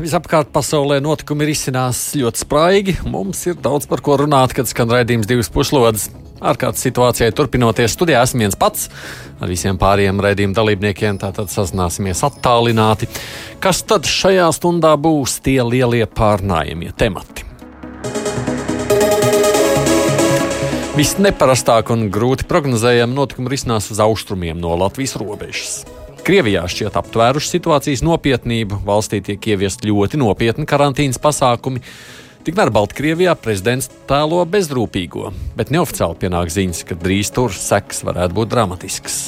[0.00, 2.94] Visapkārt pasaulē notikumi ir izcinās ļoti spraigi.
[3.04, 6.06] Mums ir daudz par ko runāt, kad skan raidījums divas puslodes.
[6.40, 8.88] Ārkārtas situācijai turpinoties, studijā esmu viens pats
[9.44, 11.20] ar visiem pārējiem raidījuma dalībniekiem.
[11.20, 13.10] Tātad sazināsimies attālināti.
[13.60, 17.44] Kas tad šajā stundā būs tie lielie pārnājumie temati?
[20.96, 25.82] Visneparastāk un grūti prognozējami notikumi risinās uz austrumiem no Latvijas robežas.
[26.26, 31.82] Krievijā šķiet aptvēruši situācijas nopietnību, valstī tiek ieviest ļoti nopietni karantīnas pasākumi.
[32.44, 38.52] Tikmēr Baltkrievijā prezidents tēlo bezrūpīgo, bet neoficiāli pienāk ziņas, ka drīz tur seks varētu būt
[38.52, 39.18] dramatisks.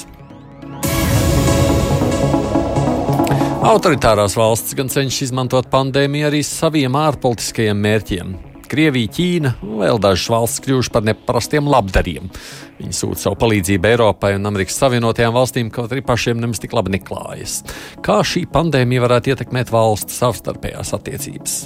[3.63, 8.33] Autoritārās valsts gan cenšas izmantot pandēmiju arī saviem ārpolitiskajiem mērķiem.
[8.73, 12.31] Krievija, Ķīna un vēl dažas valsts kļuvušas par neparastiem labdariem.
[12.79, 16.95] Viņi sūta savu palīdzību Eiropai un Amerikas Savienotajām valstīm, kaut arī pašiem nemaz tik labi
[16.97, 17.61] neklājas.
[18.01, 21.59] Kā šī pandēmija varētu ietekmēt valstu savstarpējās attiecības?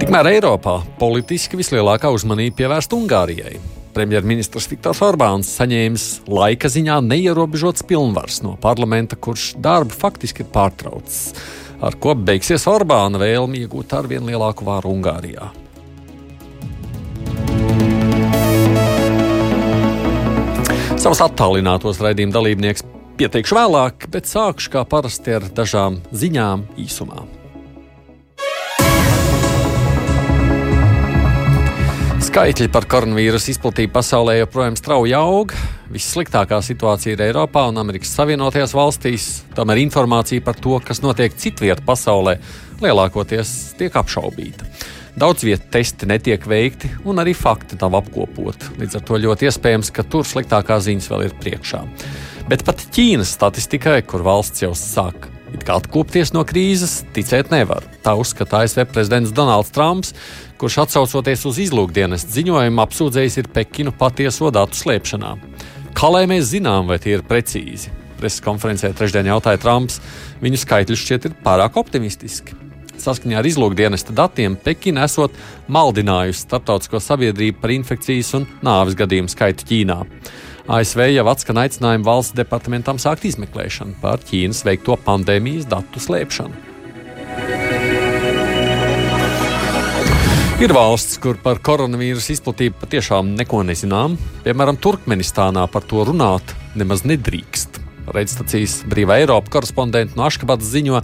[0.00, 3.56] Tikmēr Eiropā politiski vislielākā uzmanība pievērsta Ungārijai.
[3.96, 11.32] Premjerministrs Viktors Orbāns saņēmis laika ziņā neierobežots pilnvars no parlamenta, kurš darbu faktiski ir pārtraucis,
[11.86, 15.52] ar ko beigsies Orbāna vēlme iegūt ar vien lielāku vāru Ungārijā.
[20.96, 22.82] Savus attālinātos raidījuma dalībniekus
[23.20, 27.22] pieteikšu vēlāk, bet sākšu kā parasti ar dažām ziņām īsumā.
[32.26, 35.54] Skaitļi par koronavīrusu izplatību pasaulē joprojām strauji aug.
[35.92, 39.26] Vissliktākā situācija ir Eiropā un Amerikas Savienotajās valstīs.
[39.54, 42.36] Tomēr informācija par to, kas notiek citvietā pasaulē,
[42.82, 44.66] lielākoties tiek apšaubīta.
[45.16, 48.74] Daudz vietu testi netiek veikti, un arī fakti nav apkopoti.
[48.82, 51.80] Līdz ar to ļoti iespējams, ka tur sliktākās ziņas vēl ir priekšā.
[52.50, 55.30] Bet pat Ķīnas statistikai, kur valsts jau sāk
[55.72, 57.84] atkopties no krīzes, ticēt nevar.
[58.04, 60.12] Tā uzskata ASV prezidents Donalds Trumps,
[60.60, 65.34] kurš atsaucoties uz izlūkdienas ziņojumu apsūdzējis ir Pekinu patieso datu slēpšanā.
[65.96, 67.88] Kā lai mēs zinām, vai tie ir precīzi?
[68.18, 69.96] Preses konferencē trešdien jautāja Trumps,
[70.42, 72.52] viņu skaitļi šķiet ir pārāk optimistiski.
[73.00, 75.32] Saskaņā ar izlūkdienesta datiem Pekina esot
[75.72, 79.98] maldinājusi starptautisko sabiedrību par infekcijas un nāves gadījumu skaitu Ķīnā.
[80.76, 87.65] ASV jau atskan aicinājumu valsts departamentam sākt izmeklēšanu par Ķīnas veikto pandēmijas datu slēpšanu.
[90.56, 94.14] Ir valsts, kur par koronavīrusu izplatību patiešām neko nezinām.
[94.40, 97.76] Piemēram, Turkmenistānā par to runāt nemaz nedrīkst.
[98.16, 101.02] Raidstacijas Brīvā Eiropa korespondents no Aškabatas ziņo,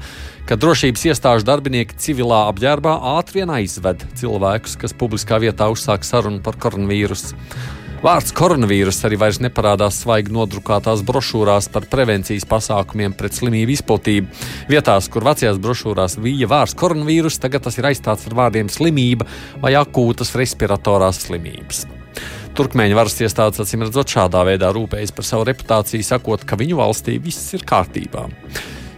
[0.48, 6.40] ka drošības iestāžu darbinieki civilā apģērbā ātri vien aizved cilvēkus, kas publiskā vietā uzsāk sarunu
[6.40, 7.36] par koronavīrusu.
[8.02, 14.40] Vārds koronavīrus arī vairs neparādās svaigi nodrukātās brošūrās par prevencijas pasākumiem pret slimību izplatību.
[14.66, 19.28] Vietās, kur vecajās brošūrās bija vārds koronavīrus, tagad tas ir aizstāts ar vārdiem slimība
[19.62, 21.84] vai akūtas respiratorās slimības.
[22.58, 27.20] Turkmeņu varas iestādes acīm redzot šādā veidā rūpējas par savu reputāciju, sakot, ka viņu valstī
[27.22, 28.26] viss ir kārtībā.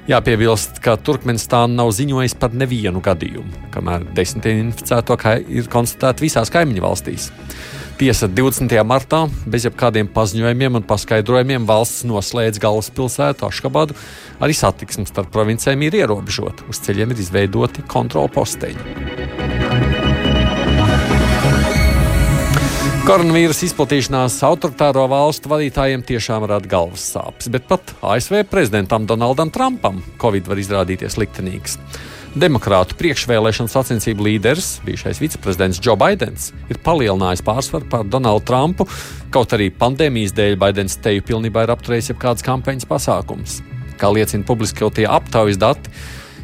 [0.09, 5.21] Jāpiebilst, ka Turkmenistāna nav ziņojusi par nevienu gadījumu, kamēr desmitiem inficēto
[5.53, 7.33] ir konstatēti visās kaimiņu valstīs.
[7.95, 8.75] Tiesa 20.
[8.83, 13.95] martā bez jebkādiem paziņojumiem un paskaidrojumiem valsts noslēdz galvaspilsētu Aškabadu.
[14.43, 16.67] Arī satiksme starp provincēm ir ierobežota.
[16.67, 18.83] Uz ceļiem ir izveidoti kontrolposteņi.
[23.05, 30.03] Koronavīrusa izplatīšanās autoritāro valstu vadītājiem tiešām rada galvas sāpes, bet pat ASV prezidentam Donaldam Trumpam
[30.19, 31.79] Covid var izrādīties liktenīgs.
[32.35, 38.89] Demokrātu priekšvēlēšanu sacensību līderis, bijušais viceprezidents Joe Bidenis, ir palielinājis pārsvaru pār Donaldu Trumpu,
[39.31, 43.61] kaut arī pandēmijas dēļ Bidenis teju pilnībā ir apturējis jebkādas kampaņas pasākumus.
[44.03, 45.95] Kā liecina publiskotie aptaujas dati,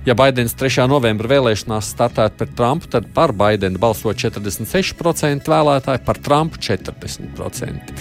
[0.06, 0.87] ja Bidenis 3.
[0.94, 7.94] novembra vēlēšanās startētu pret Trumpu, tad par Bidenu balso 46% vēlētāji, par Trumpu 40%.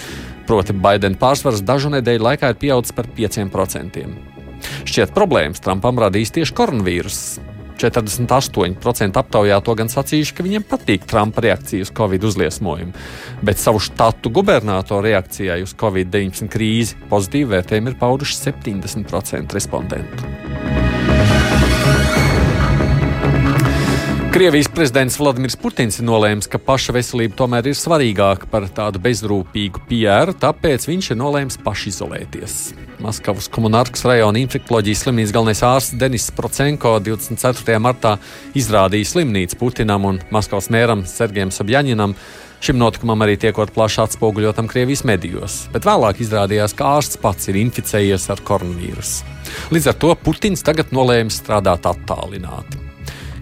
[0.46, 4.10] Proti, Baidena pārsvars dažu nedēļu laikā ir pieaudzis par 5%.
[4.86, 7.40] Šķiet, problēmas Trumpam radīs tieši koronavīruss.
[7.80, 12.92] 48% aptaujāto gan sacījuši, ka viņiem patīk Trumpa reakcija uz Covid uzliesmojumu,
[13.46, 20.79] bet savu štatu gubernatoru reakcijai uz Covid-19 krīzi pozitīvi vērtējumu ir pauduši 70% respondentu.
[24.30, 29.80] Krievijas prezidents Vladimirs Putins ir nolēmis, ka paša veselība tomēr ir svarīgāka par tādu bezrūpīgu
[29.88, 32.54] pieru, tāpēc viņš ir nolēmis pašizolēties.
[33.02, 37.80] Maskavas komunārkas rajona infekcijas slimnīcas galvenais ārsts Denis Procenko 24.
[37.82, 38.12] martā
[38.54, 42.14] izrādīja slimnīcu Putinam un Maskavas mēram Sergejam Sabjaņinam.
[42.62, 47.58] Šim notikumam arī tiekot plaši atspoguļotam Krievijas medijos, bet vēlāk izrādījās, ka ārsts pats ir
[47.64, 49.34] inficējies ar koronavīrusu.
[49.74, 52.89] Līdz ar to Putins tagad nolēma strādāt attālināti.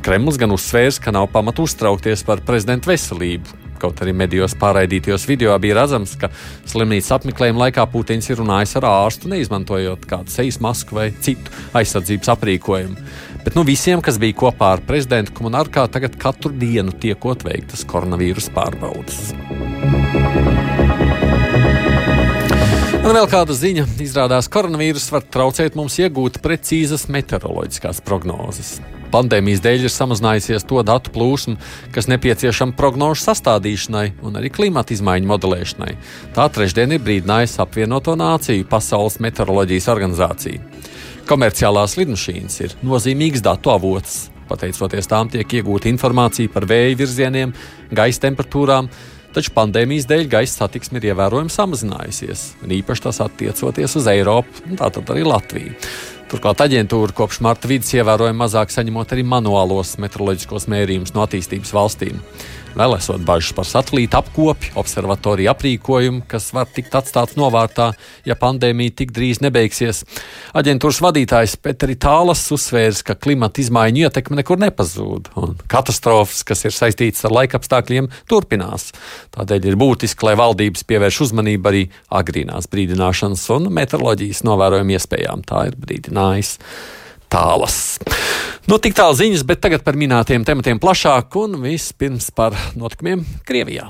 [0.09, 3.59] Kremlis gan uzsvērs, ka nav pamatu uztraukties par prezidenta veselību.
[3.77, 6.31] Kaut arī medijos pārraidītajos video bija redzams, ka
[6.65, 12.33] slimnīcas apmeklējuma laikā Putins ir runājis ar ārstu, neizmantojot kādu sejas masku vai citu aizsardzības
[12.33, 12.97] aprīkojumu.
[13.45, 18.49] Bet nu, visiem, kas bija kopā ar prezidentu komunārkā, tagad katru dienu tiekot veiktas koronavīrus
[18.57, 19.35] pārbaudas.
[23.05, 23.85] Un vēl kāda ziņa.
[24.09, 28.79] Izrādās, ka koronavīrus var traucēt mums iegūt precīzas meteoroloģiskās prognozes.
[29.13, 31.57] Pandēmijas dēļ ir samazinājusies to datu plūsma,
[31.95, 35.93] kas nepieciešama prognožu sastādīšanai un arī klimata izmaiņu modelēšanai.
[36.37, 40.65] Tā trešdien ir brīdinājusi apvienoto nāciju Pasaules meteoroloģijas organizācija.
[41.29, 44.27] Komerciālās lidmašīnas ir nozīmīgs datu avots.
[44.49, 47.53] Pateicoties tām, tiek iegūta informācija par vēja virzieniem,
[47.93, 48.89] gaisa temperatūrām,
[49.37, 55.13] taču pandēmijas dēļ gaisa satiksme ir ievērojami samazinājusies, un īpaši tas attiecoties uz Eiropu, tātad
[55.13, 55.77] arī Latviju.
[56.29, 62.19] Turklāt aģentūra kopš marta vidus ievērojami mazāk saņemot arī manuālos meteoroloģiskos mērījumus no attīstības valstīm.
[62.76, 67.88] Vēl esot bažas par satelīta apkopi, observatoriju aprīkojumu, kas var tikt atstāts novārtā,
[68.29, 70.05] ja pandēmija tik drīz nebeigsies.
[70.59, 76.76] Aģentūras vadītājs Petri Tālas uzsvērs, ka klimata izmaiņu ietekme nekur nepazūd, un katastrofas, kas ir
[76.76, 78.93] saistītas ar laikapstākļiem, turpinās.
[79.35, 81.85] Tādēļ ir būtiski, lai valdības pievērš uzmanību arī
[82.21, 85.44] agrīnās brīdināšanas un meteoroloģijas novērojumu iespējām.
[85.49, 86.56] Tā ir brīdinājis
[87.33, 87.99] tālas.
[88.69, 93.89] Nu, tik tālu ziņas, bet tagad par minētiem tematiem plašāk un vispirms par notikumiem Krievijā.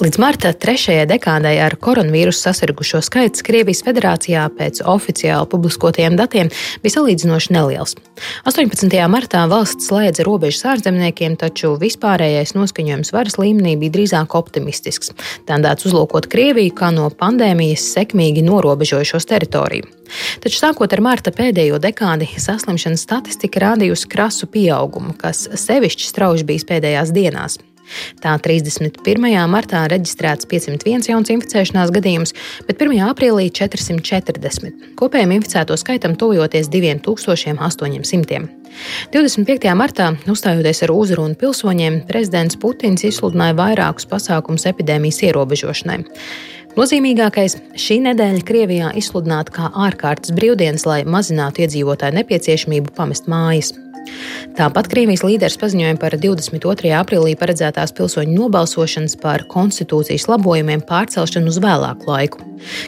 [0.00, 6.48] Līdz marta trešajai dekādai ar koronavīrusu sasirgušo skaits Krievijas federācijā pēc oficiāli publiskotajiem datiem
[6.80, 7.92] bija salīdzinoši neliels.
[8.48, 8.96] 18.
[9.12, 15.12] martā valsts slēdza robežas ārzemniekiem, taču vispārējais noskaņojums varas līmenī bija drīzāk optimistisks.
[15.50, 19.84] Tendēts uzlūkot Krieviju kā no pandēmijas sekmīgi norobežojušos teritoriju.
[20.40, 26.66] Taču sākot ar marta pēdējo dekādi, saslimšanas statistika rādījusi krasu pieaugumu, kas sevišķi strauji bijis
[26.72, 27.60] pēdējās dienās.
[28.22, 29.26] Tā 31.
[29.50, 32.34] martā reģistrēts 501 jauns inficēšanās gadījums,
[32.68, 33.00] bet 1.
[33.08, 34.94] aprīlī 440.
[35.00, 38.46] Kopējiem inficēto skaitam tuvojoties 2800.
[39.12, 39.74] 25.
[39.74, 46.00] martā, uzstājoties ar uzrunu pilsoņiem, prezidents Putins izsludināja vairākus pasākumus epidēmijas ierobežošanai.
[46.78, 53.72] Nozīmīgākais šī nedēļa Krievijā izsludināta kā ārkārtas brīvdienas, lai mazinātu iedzīvotāju nepieciešamību pamest mājas.
[54.58, 56.90] Tāpat Krievijas līderis paziņoja par 22.
[56.98, 62.44] aprīlī paredzētās pilsoņu nobalsošanas par konstitūcijas labojumiem pārcelšanu uz vēlāku laiku.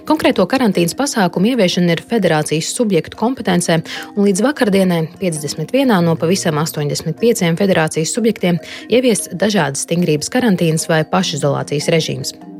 [0.08, 3.80] Konkrēto karantīnas pasākumu ieviešana ir federācijas subjektu kompetencē,
[4.16, 8.60] un līdz vakardienai 51 no pavisam 85 federācijas subjektiem
[8.92, 12.51] ieviest dažādas stingrības karantīnas vai pašizolācijas režīms.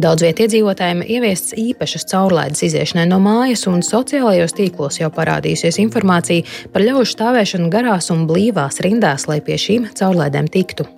[0.00, 6.46] Daudz vietu iedzīvotājiem ieviests īpašas caurlaides iziešanai no mājas, un sociālajos tīklos jau parādījusies informācija
[6.74, 10.88] par ļaužu stāvēšanu garās un blīvās rindās, lai pie šīm caurlaidēm tiktu.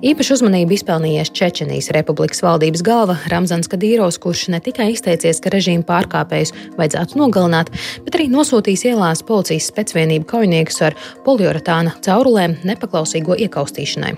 [0.00, 5.84] Īpašu uzmanību izpelnījies Čečenijas republikas valdības galva Ramzans Kadīros, kurš ne tikai izteicies, ka režīmu
[5.84, 7.68] pārkāpējus vajadzētu nogalināt,
[8.06, 14.14] bet arī nosūtījis ielās policijas specvienību kaujiniekus ar poliuretāna caurulēm nepaklausīgo iekaustīšanai.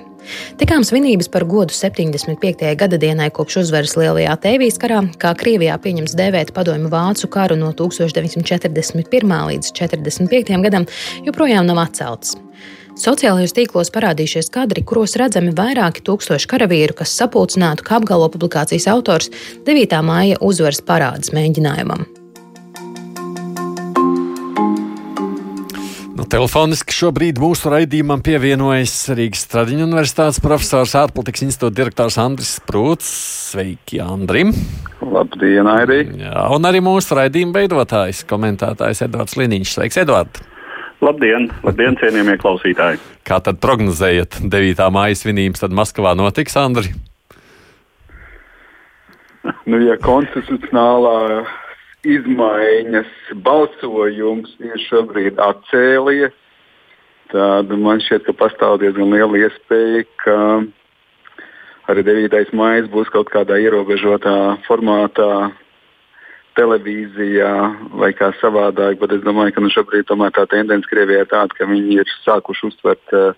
[0.63, 2.63] Tikām svinības par godu 75.
[2.79, 7.73] gada dienai kopš uzvaras Lielajā Tēvijas karā, kā Krievijā pieņems dēvēt padomju vācu karu no
[7.75, 9.35] 1941.
[9.51, 10.63] līdz 45.
[10.63, 10.87] gadam,
[11.27, 12.39] joprojām nav atceltas.
[12.93, 19.31] Sociālajos tīklos parādījušies kadri, kuros redzami vairāki tūkstoši karavīru, kas sapulcinātu, kā apgalvo publikācijas autors
[19.65, 19.97] 9.
[20.05, 22.05] māja uzvaras parādes mēģinājumam.
[26.13, 33.09] Nu, telefoniski šobrīd mūsu raidījumam pievienojas Rīgas Stradiņu universitātes profesors, ārpolitikas institūta direktors Andris Sprūts.
[33.55, 34.53] Sveiki, Andrim!
[35.01, 36.05] Labdien, Airī!
[36.21, 39.79] Jā, un arī mūsu raidījuma veidotājs, komentētājs Edvards Liniņš.
[39.81, 40.45] Sveiks, Edvard!
[41.03, 43.01] Labdien, labdien, cienījamie klausītāji!
[43.27, 44.83] Kā tad prognozējat 9.
[44.95, 46.93] māja svinības, tad Maskavā notiks, Andri?
[49.67, 51.43] Nu, ja konstitucionālā
[52.07, 53.11] izmaiņas
[53.43, 56.39] balsojums ir šobrīd atcēlies,
[57.35, 60.37] tad man šķiet, ka pastāv diezgan liela iespēja, ka
[61.91, 62.55] arī 9.
[62.55, 64.37] maija būs kaut kādā ierobežotā
[64.69, 65.51] formātā
[66.59, 67.53] televīzijā
[68.01, 71.69] vai kā savādāk, bet es domāju, ka nu, šobrīd tā tendence Krievijā ir tāda, ka
[71.71, 73.33] viņi ir sākuši uztvert uh,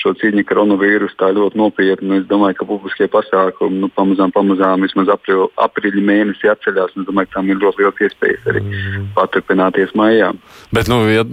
[0.00, 2.20] šo cīņu ar koronavīrusu tā ļoti nopietni.
[2.20, 6.94] Es domāju, ka publiskie pasākumi nu, pamazām, pamazām vismaz april, aprīļa mēnesī atceļās.
[6.94, 9.06] Es domāju, ka tam ir ļoti liels iespējas arī mm.
[9.16, 10.32] paturpināties maijā.
[10.76, 11.24] Bet nu, ja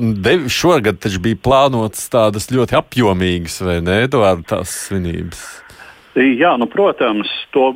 [0.51, 5.43] šogad taču bija plānotas tādas ļoti apjomīgas, vai ne, Eduards, tās svinības?
[6.13, 7.73] Jā, nu, protams, to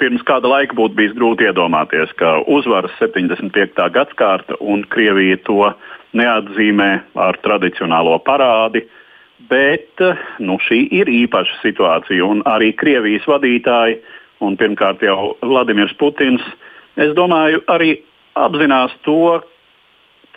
[0.00, 3.76] pirms kāda laika būtu bijis grūti iedomāties, ka uzvaras 75.
[3.94, 5.68] gadsimta un Krievija to
[6.16, 6.90] neatzīmē
[7.28, 8.86] ar tradicionālo parādi.
[9.50, 10.02] Bet
[10.38, 14.00] nu, šī ir īpaša situācija, un arī Krievijas vadītāji,
[14.44, 16.44] un pirmkārt jau Vladimirs Putins,
[17.00, 17.96] es domāju, arī
[18.36, 19.40] apzinās to,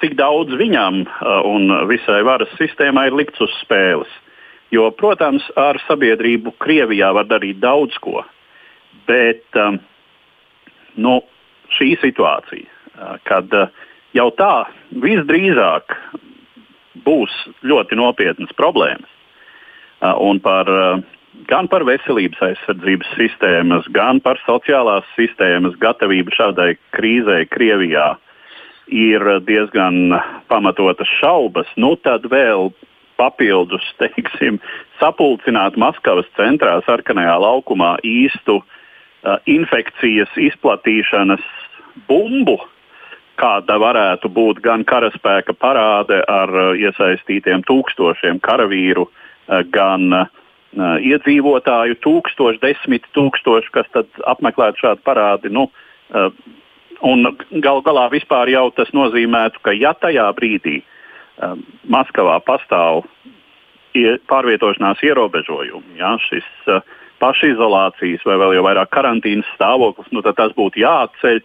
[0.01, 1.03] cik daudz viņam
[1.47, 4.09] un visai varas sistēmai ir likts uz spēles.
[4.73, 8.23] Jo, protams, ar sabiedrību Krievijā var darīt daudz ko,
[9.07, 9.79] bet um,
[10.95, 11.17] nu,
[11.73, 13.71] šī situācija, uh, kad uh,
[14.15, 14.65] jau tā
[15.03, 15.95] visdrīzāk
[17.03, 17.33] būs
[17.65, 20.69] ļoti nopietnas problēmas, uh, un par,
[21.49, 28.13] gan par veselības aizsardzības sistēmas, gan par sociālās sistēmas gatavību šādai krīzei Krievijā
[28.93, 30.17] ir diezgan
[30.51, 32.71] pamatotas šaubas, nu tad vēl
[33.17, 34.61] papildus teiksim,
[35.01, 38.79] sapulcināt Maskavas centrā, sarkanajā laukumā īstu uh,
[39.47, 41.43] infekcijas izplatīšanas
[42.07, 42.57] bumbu,
[43.39, 50.27] kāda varētu būt gan karaspēka parāde ar uh, iesaistītiem tūkstošiem karavīru, uh, gan uh,
[51.01, 53.89] iedzīvotāju tūkstoši, desmit tūkstoši, kas
[54.29, 55.51] apmeklētu šādu parādi.
[55.53, 55.67] Nu,
[57.61, 60.79] gal galā vispār jau tas nozīmētu, ka ja tajā brīdī
[61.93, 63.03] Maskavā pastāv
[64.29, 65.99] pārvietošanās ierobežojumi.
[66.01, 66.49] Ja, šis
[67.23, 71.41] pašizolācijas vai vēl jau vairāk karantīnas stāvoklis, nu, tad tas būtu jāatceļ.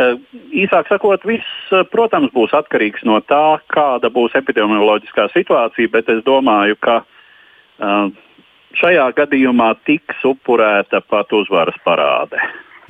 [0.00, 0.16] Uh,
[0.64, 6.24] īsāk sakot, viss, uh, protams, būs atkarīgs no tā, kāda būs epidemioloģiskā situācija, bet es
[6.26, 7.02] domāju, ka
[8.76, 12.40] šajā gadījumā tiks upurēta pat uzvaras parāde.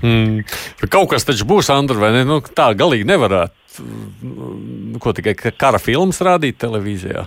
[0.01, 0.41] Mm.
[0.89, 2.25] Kaut kas taču būs, Andra, vai ne?
[2.29, 3.85] Nu, tā galīgi nevarētu.
[4.25, 7.27] Nu, ko tikai kara filmas rādīt televīzijā?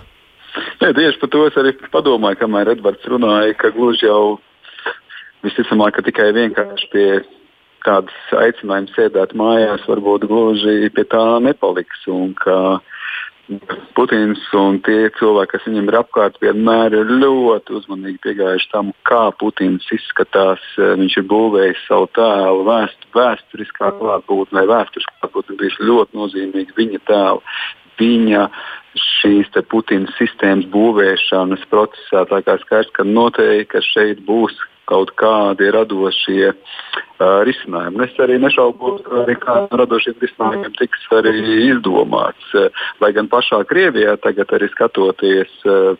[0.82, 4.36] Nē, tieši par to es arī padomāju, kamēr Edvards runāja, ka gluži jau
[5.44, 7.08] visticamāk, ka tikai vienkārši pie
[7.84, 12.06] kādas aicinājuma sēdēt mājās, varbūt gluži pie tā nepaliks.
[13.92, 19.26] Putins un tie cilvēki, kas viņam ir apkārt, vienmēr ir ļoti uzmanīgi piegājuši tam, kā
[19.36, 20.64] Putins izskatās.
[20.80, 27.02] Viņš ir būvējis savu tēlu, vēst, vēsturiskā klātbūtne, vai vēsturiskā klātbūtne bija ļoti nozīmīga viņa
[27.10, 27.58] tēla.
[28.00, 28.46] Viņa
[28.98, 32.24] šīs Putina sistēmas būvēšanas procesā.
[32.30, 34.56] Tā kā skaidrs, ka noteikti ka šeit būs
[34.90, 38.04] kaut kādi radošie uh, risinājumi.
[38.06, 41.34] Es arī nešaubos, ka kāds no radošiem risinājumiem tiks arī
[41.70, 42.48] izdomāts.
[42.52, 42.68] Uh,
[43.02, 45.94] lai gan pašā Krievijā tagad arī skatoties uh,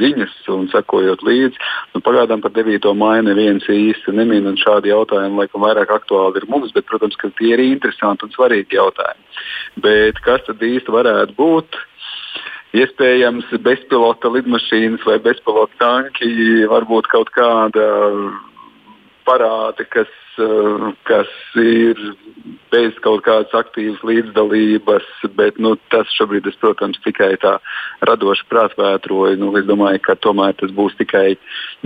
[0.00, 1.58] ziņas un sekojot līdzi,
[1.94, 2.90] nu, pagaidām par 9.
[2.96, 7.32] māju neviens īsti nemin, un šādi jautājumi laikam vairāk aktuāli ir mums, bet, protams, ka
[7.38, 9.40] tie ir interesanti un svarīgi jautājumi.
[9.82, 11.80] Bet kas tad īsti varētu būt?
[12.76, 16.30] Iespējams bezpilota lidmašīnas vai bezpilota tanki,
[16.70, 17.86] varbūt kaut kāda
[19.26, 20.10] parādi, kas,
[21.08, 21.98] kas ir
[22.70, 25.06] bez kaut kādas aktīvas līdzdalības,
[25.36, 27.56] bet nu, tas šobrīd, es, protams, tikai tā
[28.06, 29.38] radoši prātvētroju.
[29.40, 31.34] Nu, es domāju, ka tomēr tas būs tikai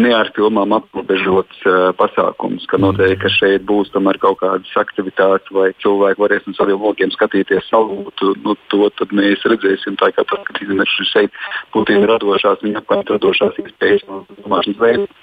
[0.00, 5.52] ne ar filmām aprobežots uh, pasākums, ka noteikti ka šeit būs tomēr kaut kādas aktivitātes
[5.54, 8.34] vai cilvēki varēs no saviem logiem skatīties salūtu.
[8.44, 14.26] Nu, to mēs redzēsim, tā kā paskatīsimies šeit Putina radošās, viņa apkārt radošās iespējas un
[14.44, 15.22] domāšanas veids.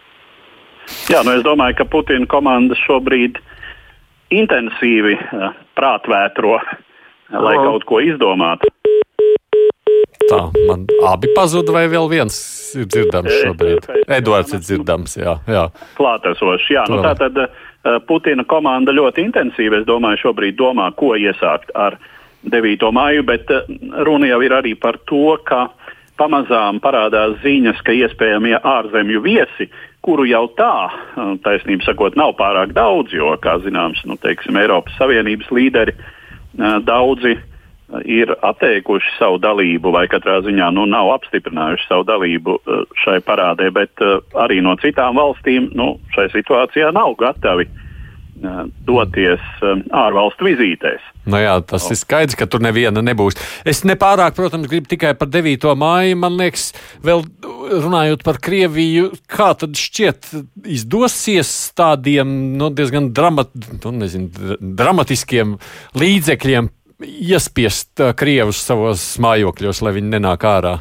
[1.11, 3.39] Jā, nu es domāju, ka Putina komanda šobrīd
[4.31, 8.69] intensīvi uh, prātvētro, uh, lai kaut ko izdomātu.
[10.29, 12.37] Tā, man abi pazuda, vai vēl viens
[12.77, 13.89] ir dzirdams šobrīd?
[14.07, 15.35] Edvards ir dzirdams, jā.
[15.49, 15.65] jā.
[15.97, 16.85] Klātesošs, jā.
[16.91, 17.49] Nu, tā tad uh,
[18.07, 21.99] Putina komanda ļoti intensīvi, es domāju, šobrīd domā, ko iesākt ar
[22.47, 22.87] 9.
[22.95, 23.67] maiju, bet uh,
[24.07, 25.67] runa jau ir arī par to, ka
[26.21, 29.71] pamazām parādās ziņas, ka iespējamie ārzemju viesi
[30.05, 30.73] kuru jau tā,
[31.45, 35.95] taisnība sakot, nav pārāk daudz, jo, kā zināms, nu, teiksim, Eiropas Savienības līderi
[36.87, 37.37] daudzi
[38.07, 42.57] ir atteikuši savu dalību, vai katrā ziņā nu, nav apstiprinājuši savu dalību
[43.03, 44.03] šai parādē, bet
[44.39, 47.67] arī no citām valstīm nu, šai situācijā nav gatavi
[48.87, 49.41] doties
[49.93, 51.03] ārvalstu vizītēs.
[51.29, 53.37] Nu jā, tas ir skaidrs, ka tur neviena nebūs.
[53.67, 55.67] Es nepārāk, protams, gribu tikai par 9.
[55.77, 56.17] māju.
[56.21, 56.71] Man liekas,
[57.05, 57.23] vēl
[57.71, 60.31] runājot par Krieviju, kā tad šķiet
[60.65, 65.59] izdosies tādiem nu, diezgan dramat, nu, nezinu, dramatiskiem
[66.01, 66.71] līdzekļiem
[67.01, 70.79] iespiest Krievus savos mājokļos, lai viņi nenāk ārā?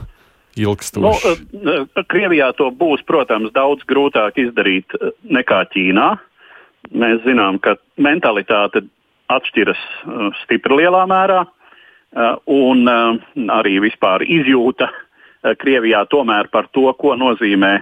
[0.59, 1.31] Ilgstoši.
[1.63, 1.77] Nu,
[2.11, 6.09] Krievijā to būs, protams, daudz grūtāk izdarīt nekā Ķīnā.
[6.89, 8.83] Mēs zinām, ka mentalitāte
[9.31, 13.21] atšķiras uh, stipri lielā mērā, uh, un uh,
[13.61, 14.91] arī vispār izjūta
[15.41, 17.79] Krievijā tomēr par to, ko nozīmē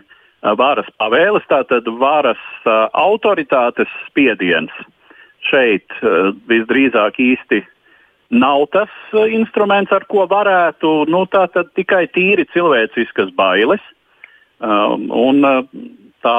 [0.54, 2.38] varas pavēles, tātad varas
[2.94, 4.70] autoritātes spiediens.
[5.48, 5.90] Šeit
[6.46, 7.58] visdrīzāk īsti
[8.30, 8.94] nav tas
[9.34, 11.24] instruments, ar ko varētu nu,
[11.74, 13.82] tikai tīri cilvēciskas bailes.
[14.62, 15.42] Um, un
[16.22, 16.38] tā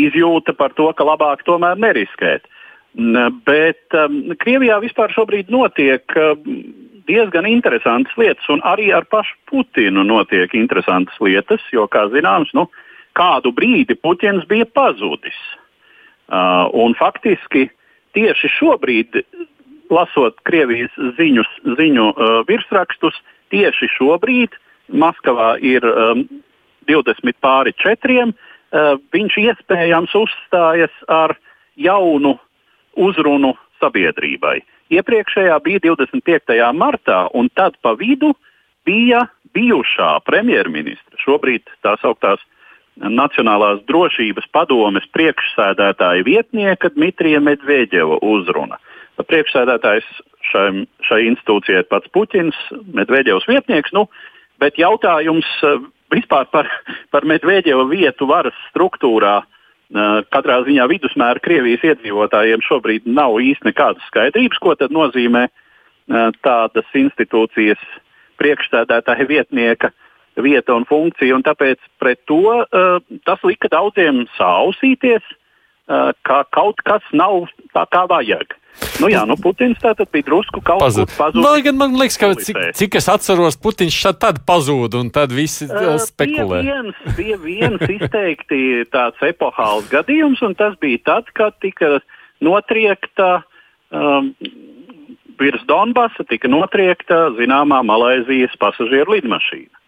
[0.00, 2.48] izjūta par to, ka labāk tomēr neriskēt.
[3.46, 6.42] Bet um, Krievijā vispār šobrīd notiek um,
[7.08, 12.68] diezgan interesantas lietas, un arī ar pašu Putinu notiek interesantas lietas, jo, kā zināms, nu,
[13.16, 15.38] kādu brīdi Putins bija pazudis.
[16.32, 17.66] Uh, un faktiski
[18.16, 19.22] tieši šobrīd,
[19.92, 21.48] lasot Krievijas ziņus,
[21.80, 23.18] ziņu uh, virsrakstus,
[23.52, 24.56] tieši šobrīd
[24.92, 26.24] Maskavā ir um,
[26.88, 28.32] 20 pāri 4.
[28.72, 31.36] Uh, viņš iespējams uzstājas ar
[31.76, 32.38] jaunu
[32.96, 33.52] uzrunu
[33.82, 34.60] sabiedrībai.
[34.92, 36.56] Iepriekšējā bija 25.
[36.76, 38.32] martā, un tad pa vidu
[38.88, 39.26] bija
[39.56, 42.40] bijušā premjerministra, šobrīd tā sauktās
[43.00, 48.76] Nacionālās drošības padomes priekšsēdētāja vietnieka Dmitrija Medvedeva uzruna.
[49.16, 50.04] Priekšsēdētājs
[50.50, 52.58] šai, šai institūcijai ir pats Puķins,
[52.92, 54.04] Medvedevs vietnieks, nu,
[54.60, 55.80] bet jautājums eh,
[56.12, 56.68] vispār par,
[57.10, 59.40] par Medvedeva vietu varas struktūrā
[60.32, 65.48] Katrā ziņā vidusmēra Krievijas iedzīvotājiem šobrīd nav īsti nekādas skaidrības, ko nozīmē
[66.40, 67.82] tādas institūcijas
[68.40, 69.92] priekšstādātāja vietnieka
[70.40, 71.36] vieta un funkcija.
[71.36, 72.64] Un tāpēc pret to
[73.28, 75.22] tas lika daudziem sausīties,
[76.24, 78.56] ka kaut kas nav tā kā vajag.
[79.02, 81.10] Nu jā, nu Putins tātad bija drusku kaut Pazud.
[81.10, 81.44] kur pazudis.
[81.44, 85.34] Lai gan man liekas, ka cik, cik es atceros, Putins šad tad pazūd un tad
[85.34, 86.62] visi uh, spekulē.
[86.62, 88.62] Bija viens, bija viens izteikti
[88.94, 91.98] tāds epohāls gadījums, un tas bija tad, kad tika
[92.42, 93.42] notriekta
[93.90, 94.32] um,
[95.42, 99.81] virs Donbasa, tika notriekta zināmā Malaizijas pasažieru lidmašīna.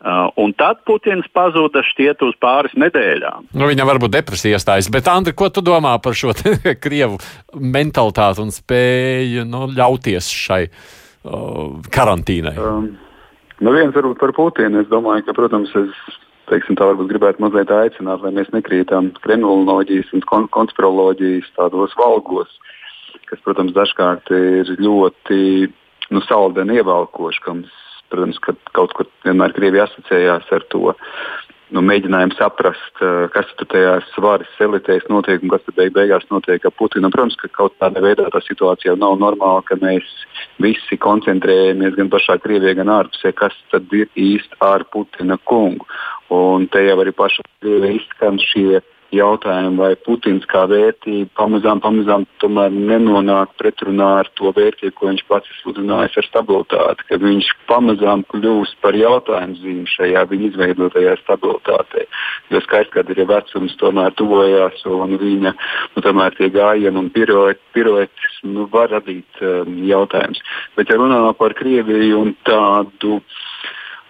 [0.00, 3.50] Uh, un tad Putins pazuda šķiet uz pāris nedēļām.
[3.52, 6.32] Nu, viņam varbūt depresija iestājas, bet Andri, ko tu domā par šo
[6.84, 7.18] krievu
[7.52, 12.54] mentalitāti un spēju nu, ļauties šai uh, karantīnai?
[12.56, 12.86] Um,
[13.60, 14.80] nu viens varbūt par Putinu.
[14.80, 16.16] Es domāju, ka, protams, es
[16.48, 22.56] teiksim, tā varbūt gribētu mazliet aicināt, lai mēs nekrītam kriminoloģijas un kon konspiroloģijas tādos valgos,
[23.28, 25.68] kas, protams, dažkārt ir ļoti
[26.10, 27.76] nu, saldeni ievalkoši, ka mums
[28.10, 30.90] Protams, ka kaut kur vienmēr Krievija asociējās ar to
[31.74, 36.26] nu, mēģinājumu saprast, eh, kas tur tajās svaras elitēs notiek un kas tur beig beigās
[36.30, 37.10] notiek ar Putinu.
[37.10, 40.06] Protams, ka kaut kādā veidā tā situācija nav normāla, ka mēs
[40.58, 45.86] visi koncentrējamies gan pašā Krievijā, gan ārpusē, kas tad ir īsti ar Putina kungu.
[46.30, 48.82] Un te jau arī pašā Krievijā izskan šie
[49.14, 52.26] jautājumu, vai Putins kā vērtība pamazām, pamazām
[52.74, 58.24] nenonāk pretrunā ar to vērtību, ko viņš pats ir sludinājis ar stabilitāti, ka viņš pamazām
[58.30, 62.06] kļūst par jautājumu zīmi šajā viņa izveidotajā stabilitātē.
[62.50, 68.40] Jo skaidrs, ka ir vecums tomēr tuvojās un viņa nu, tomēr tie gājieni un piroetis
[68.46, 70.42] nu, var radīt um, jautājumus.
[70.78, 73.20] Bet ja runā par Krieviju un tādu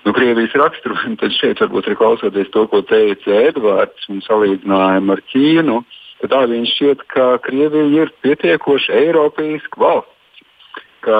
[0.05, 5.25] nu, Krievijas raksturu, tad šeit varbūt ir klausoties to, ko teica Edvards un salīdzinājumu ar
[5.33, 5.83] Ķīnu.
[6.21, 10.20] Tad tā viņš šķiet, ka Krievija ir pietiekoši Eiropeiska valsts
[11.05, 11.19] ka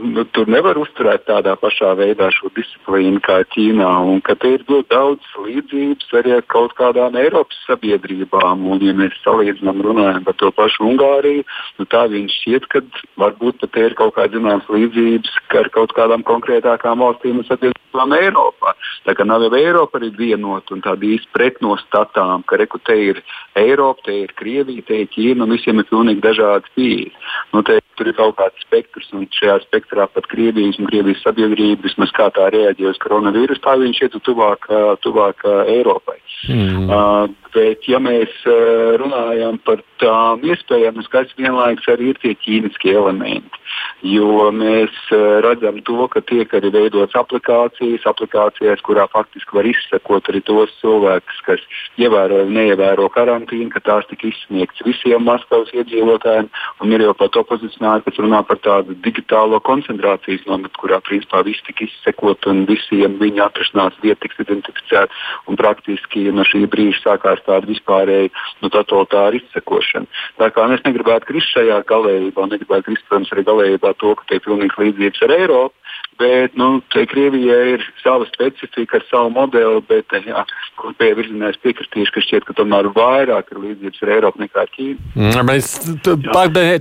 [0.00, 4.64] nu, tur nevar uzturēt tādā pašā veidā šo disciplīnu kā Ķīnā, un ka te ir
[4.68, 8.66] ļoti daudz līdzības arī ar kaut kādām Eiropas sabiedrībām.
[8.68, 11.44] Un, ja mēs salīdzinām, runājam par to pašu Ungāriju,
[11.78, 12.82] nu, tā viņš šķiet, ka
[13.20, 18.74] varbūt pat ir kaut kādas zināmas līdzības ar kaut kādām konkrētākām valstīm un sabiedrībām Eiropā.
[19.08, 23.22] Tā kā nav jau Eiropa arī vienota un tāda īsti pretnostatām, ka reku te ir
[23.58, 27.30] Eiropa, te ir Krievija, te ir Ķīna un visiem ir pilnīgi dažādi pieejas.
[27.52, 31.84] Nu, te tur ir kaut kāds spektrs, un šajā spektrā pat Krievijas un Krievijas sabiedrība,
[31.88, 34.70] vismaz kā tā reaģē uz koronavīrusu, tā viņš iet tuvāk,
[35.04, 36.18] tuvāk Eiropai.
[36.46, 36.86] Mm.
[36.86, 42.94] Uh, bet, ja mēs uh, runājam par tām iespējām, skaidrs vienlaikus arī ir tie ķīmiskie
[42.94, 43.62] elementi.
[44.06, 50.30] Jo mēs uh, redzam to, ka tiek arī veidotas aplikācijas, aplikācijās, kurā faktiski var izsekot
[50.30, 51.66] arī tos cilvēkus, kas
[51.98, 56.48] ievēro vai neievēro karantīnu, ka tās tika izsniegtas visiem Maskavas iedzīvotājiem.
[56.84, 61.64] Un ir jau pat opozicionāri, kas runā par tādu digitālo koncentrācijas nometni, kurā principā viss
[61.66, 65.24] tika izsekot un visiem viņa atrašanās vieta tiks identificēta.
[65.58, 68.30] Praktiski no šī brīža sākās tāda vispārēja
[68.62, 70.06] nu, totalitāra izsekošana.
[70.38, 74.44] Tā kā es negribētu krist šajā galējībā, negribētu krist, protams, arī galējībā to, ka ir
[74.46, 75.74] pilnīgs līdzības ar Eiropu.
[76.18, 80.40] Bet nu, Krievijai ir sava specifika ar savu modeli, bet jā,
[80.80, 84.72] kopējā virzienā es piekritīšu, ka šķiet, ka tomēr vairāk ir līdzības ar Eiropu nekā ar
[84.74, 85.12] Ķīnu.
[85.14, 85.68] Mm, mēs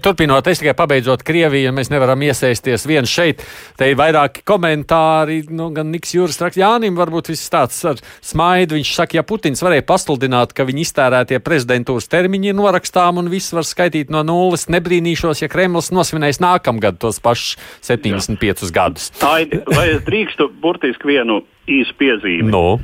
[0.01, 3.43] turpinot, es tikai pabeidzot Krieviju, mēs nevaram iesaisties viens šeit.
[3.77, 8.79] Te ir vairāki komentāri, nu, gan Niks Jūras raksta Jānim, varbūt viss tāds ar smaidu.
[8.79, 13.53] Viņš saka, ja Putins varēja pasludināt, ka viņa iztērētie prezidentūras termiņi ir norakstām un viss
[13.53, 17.53] var skaitīt no nulles, nebrīnīšos, ja Kremlis nosvinēs nākamgad tos pašus
[17.85, 18.73] 75 Jā.
[18.73, 18.96] gadus.
[19.27, 22.51] Aidi, vai es drīkstu burtiski vienu īsu piezīmi?
[22.51, 22.77] No.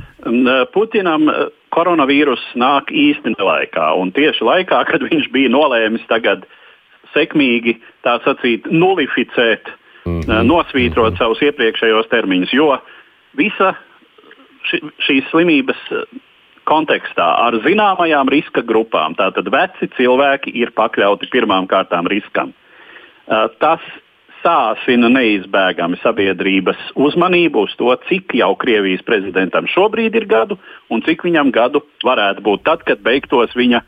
[0.74, 1.28] Putinam
[1.74, 6.46] koronavīrus nāk īsti nelaikā, un tieši laikā, kad viņš bija nolēmis tagad
[7.14, 9.70] sekmīgi, tā sacīt, nulificēt,
[10.04, 10.46] mm -hmm.
[10.50, 11.18] nosvītrot mm -hmm.
[11.18, 12.78] savus iepriekšējos termiņus, jo
[13.36, 13.74] visa
[14.70, 15.80] ši, šīs slimības
[16.64, 22.54] kontekstā ar zināmajām riska grupām, tātad veci cilvēki ir pakļauti pirmām kārtām riskam.
[23.58, 23.80] Tas
[24.44, 30.60] sāsina neizbēgami sabiedrības uzmanību uz to, cik jau Krievijas prezidentam šobrīd ir gadu
[30.92, 33.82] un cik viņam gadu varētu būt tad, kad beigtos viņa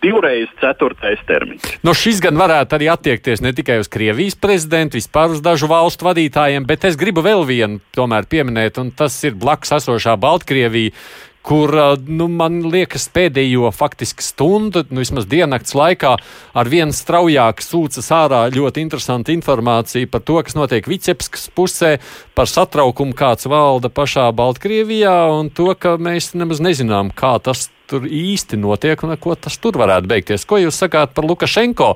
[0.00, 1.80] divreiz ceturtais termiņš.
[1.84, 6.08] No šis gan varētu arī attiekties ne tikai uz Krievijas prezidentu, vispār uz dažu valstu
[6.08, 10.94] vadītājiem, bet es gribu vēl vienu tomēr pieminēt, un tas ir blakus esošā Baltkrievija,
[11.42, 11.72] kur
[12.06, 16.12] nu, man liekas, pēdējo faktiski stundu, nu, vismaz diennakts laikā,
[16.52, 21.94] ar vien straujāk sūcas ārā ļoti interesanta informācija par to, kas notiek Vicepskas pusē,
[22.36, 28.04] par satraukumu, kāds valda pašā Baltkrievijā, un to, ka mēs nemaz nezinām, kā tas tur
[28.06, 30.46] īsti notiek un ko tas tur varētu beigties.
[30.46, 31.94] Ko jūs sakāt par Lukašenko?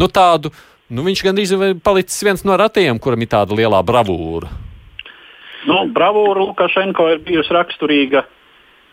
[0.00, 0.50] Nu, tādu,
[0.90, 4.50] nu, viņš gandrīz ir palicis viens no ratiem, kuram ir tāda lielā bravūra.
[5.68, 8.24] Nu, bravūra Lukašenko ir bijusi raksturīga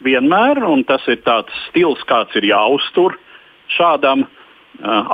[0.03, 3.15] vienmēr, un tas ir tāds stils, kāds ir jāuztur
[3.75, 4.29] šādam uh,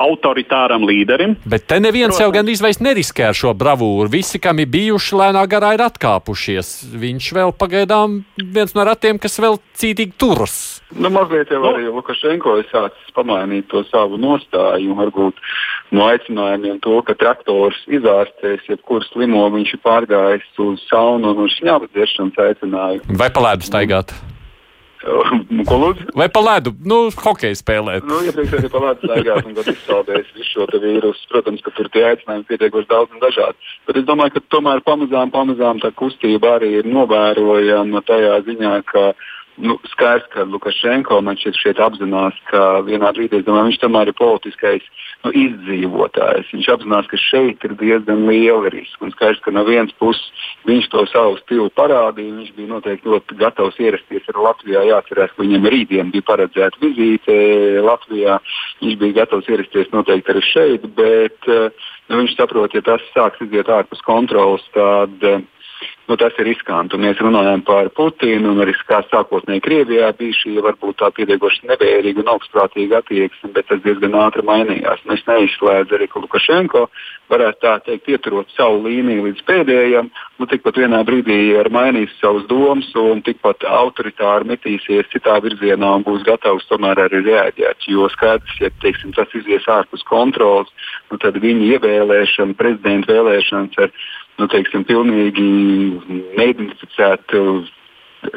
[0.03, 1.37] autoritāram līderim.
[1.45, 4.09] Bet te neviens Protams, jau gandrīz vairs neriskē ar šo bravūru.
[4.11, 6.73] Visi, kam ir bijuši lēnā garā, ir atkāpušies.
[7.01, 10.55] Viņš vēl pagaidām viens no ratiem, kas vēl cītīgi turas.
[10.91, 11.95] Nu, mazliet jau arī nu.
[11.99, 15.39] Lukašenko ir sācis pamainīt to savu nostāju, varbūt
[15.95, 21.55] no aicinājumiem to, ka traktors izārstēs, jebkuru slimo viņš ir pārgājis uz saunu un uz
[21.59, 23.17] šņābu dzeršanas aicinājumu.
[23.21, 24.11] Vai palēdu staigāt?
[24.11, 24.30] Mm.
[25.69, 26.11] Ko lūdzu?
[26.17, 26.73] Vai pa ledu?
[26.85, 28.05] Nu, hokeju spēlēt.
[28.07, 31.27] Nu, iepriekš arī pa ledu staigāt un tad izsaldējis visu šo vīrusu.
[31.31, 33.71] Protams, ka tur tie aicinājumi pietiekoši daudz un dažādi.
[33.89, 39.11] Bet es domāju, ka tomēr pamazām, pamazām tā kustība arī ir novērojama tajā ziņā, ka
[39.61, 44.17] nu, skaidrs, ka Lukašenko man šķiet, šeit apzinās, ka vienā brīdī domāju, viņš tomēr ir
[44.17, 44.87] politiskais
[45.23, 46.49] nu, izdzīvotājs.
[46.55, 49.05] Viņš apzinās, ka šeit ir diezgan liela riska.
[49.05, 52.33] Un skaidrs, ka no vienas puses viņš to savu stilu parādīja.
[52.39, 54.83] Viņš bija noteikti ļoti gatavs ierasties arī Latvijā.
[54.89, 57.37] Jāatcerās, ka viņam rītdien bija paredzēta vizīte
[57.85, 58.41] Latvijā.
[58.81, 63.69] Viņš bija gatavs ierasties noteikti arī šeit, bet nu, viņš saprot, ja tas sāks iziet
[63.71, 65.41] ārpus kontrolas, tad uh,
[66.07, 66.99] nu, tas ir riskanti.
[66.99, 72.23] Mēs runājam par Putinu, un arī kā sākotnēji Krievijā bija šī varbūt tā pietiekoši nevērīga
[72.23, 75.05] un augstprātīga attieksme, bet tas diezgan ātri mainījās.
[75.09, 76.85] Mēs neizslēdzam arī, ka Lukašenko
[77.31, 80.09] varētu tā teikt ieturot savu līniju līdz pēdējiem,
[80.41, 86.05] nu tikpat vienā brīdī ir mainījis savus domas un tikpat autoritāri metīsies citā virzienā un
[86.07, 87.87] būs gatavs tomēr arī reaģēt.
[87.87, 90.71] Jo skaidrs, ja teiksim, tas izies ārpus kontrols,
[91.11, 93.95] nu, tad viņa ievēlēšana, prezidenta vēlēšanas ar
[94.41, 95.45] nu, teiksim, pilnīgi
[96.39, 97.45] neidentificētu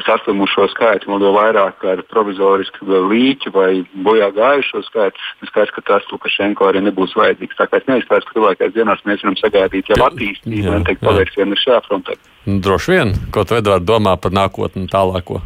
[0.05, 3.69] saslimušo skaitu, un vēl vairāk ar provizorisku līķu vai
[4.05, 5.21] bojā gājušo skaitu.
[5.43, 7.57] Es skaidrs, ka tas Lukašenko arī nebūs vajadzīgs.
[7.59, 11.59] Tā kā es neizskatās, ka tuvākajās dienās mēs varam sagaidīt jau attīstību un teikt pavērsienu
[11.61, 12.17] šajā frontē.
[12.65, 15.43] Droši vien, ko tu Edvard domā par nākotni tālāko?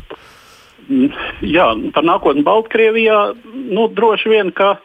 [1.45, 3.19] Jā, par nākotni Baltkrievijā,
[3.75, 4.77] nu, droši vien, ka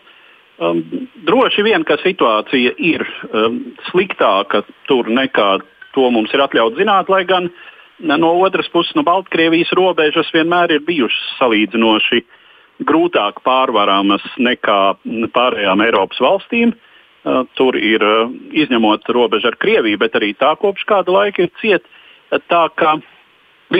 [0.62, 0.84] Um,
[1.26, 5.48] droši vien, ka situācija ir um, sliktāka tur nekā
[5.94, 7.48] to mums ir atļauts zināt, lai gan
[7.98, 12.22] no otras puses, no Baltkrievijas robežas vienmēr ir bijušas salīdzinoši
[12.86, 14.80] grūtāk pārvaramas nekā
[15.34, 16.74] pārējām Eiropas valstīm.
[17.56, 18.02] tur ir
[18.52, 21.88] izņemot robežu ar Krieviju, bet arī tā kopš kāda laika ir cieta.
[22.50, 22.98] Tā kā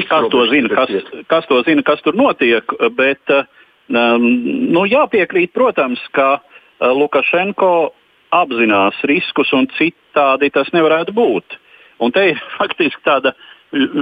[0.08, 0.90] kas to, zina, kas,
[1.28, 2.64] kas to zina, kas tur notiek,
[2.96, 4.24] bet um,
[4.72, 6.40] nu, jāpiekrīt, protams, ka
[6.80, 7.92] Lukašenko
[8.34, 11.58] apzinās riskus un citādi tas nevarētu būt.
[12.02, 13.34] Un te ir faktiski tāda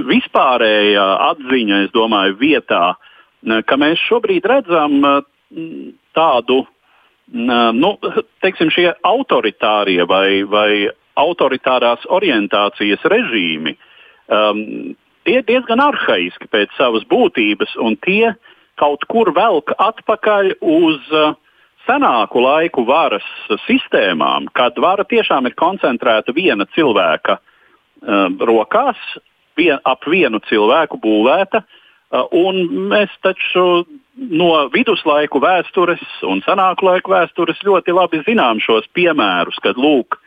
[0.09, 2.93] vispārēja atziņa, es domāju, vietā,
[3.65, 4.99] ka mēs šobrīd redzam
[6.13, 6.59] tādu,
[7.33, 7.89] nu,
[8.43, 10.69] teiksim, šie autoritārie vai, vai
[11.17, 13.75] autoritārās orientācijas režīmi,
[14.29, 14.93] um,
[15.25, 18.33] tie ir diezgan arhaiski pēc savas būtības, un tie
[18.81, 21.35] kaut kur velk atpakaļ uz uh,
[21.87, 23.25] senāku laiku varas
[23.67, 28.99] sistēmām, kad vara tiešām ir koncentrēta viena cilvēka uh, rokās,
[29.59, 31.63] vien, ap vienu cilvēku būvēta.
[32.13, 38.87] Uh, un mēs taču no viduslaiku vēstures un senāku laiku vēstures ļoti labi zinām šos
[38.93, 40.19] piemērus, kad lūk,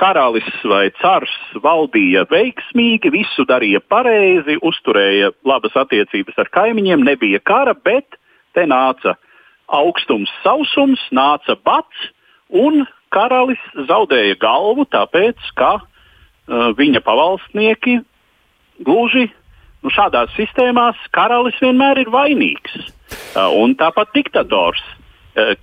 [0.00, 7.74] karalis vai cars valdīja veiksmīgi, visu darīja pareizi, uzturēja labas attiecības ar kaimiņiem, nebija kara,
[7.74, 8.18] bet
[8.52, 9.28] te nāca uh,
[9.68, 12.08] augstums, sausums, nāca bats,
[12.48, 18.00] un karalis zaudēja galvu, tāpēc ka uh, viņa pavalsnieki
[18.84, 19.28] gluži
[19.82, 22.76] nu, šādās sistēmās karalis vienmēr ir vainīgs.
[23.36, 24.82] Uh, un tāpat diktators.
[25.36, 25.54] Uh,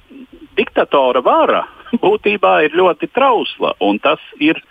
[0.58, 1.64] diktatora vara
[2.04, 4.62] būtībā ir ļoti trausla, un tas ir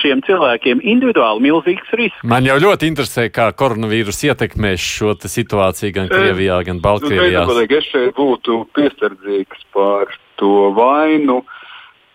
[0.00, 2.22] šiem cilvēkiem individuāli milzīgs risks.
[2.26, 7.44] Man jau ļoti interesē, kā koronavīrus ietekmēs šo situāciju gan Krievijā, gan Baltkrievijā.
[7.46, 11.42] Nu, es šeit būtu piesardzīgs par to vainu.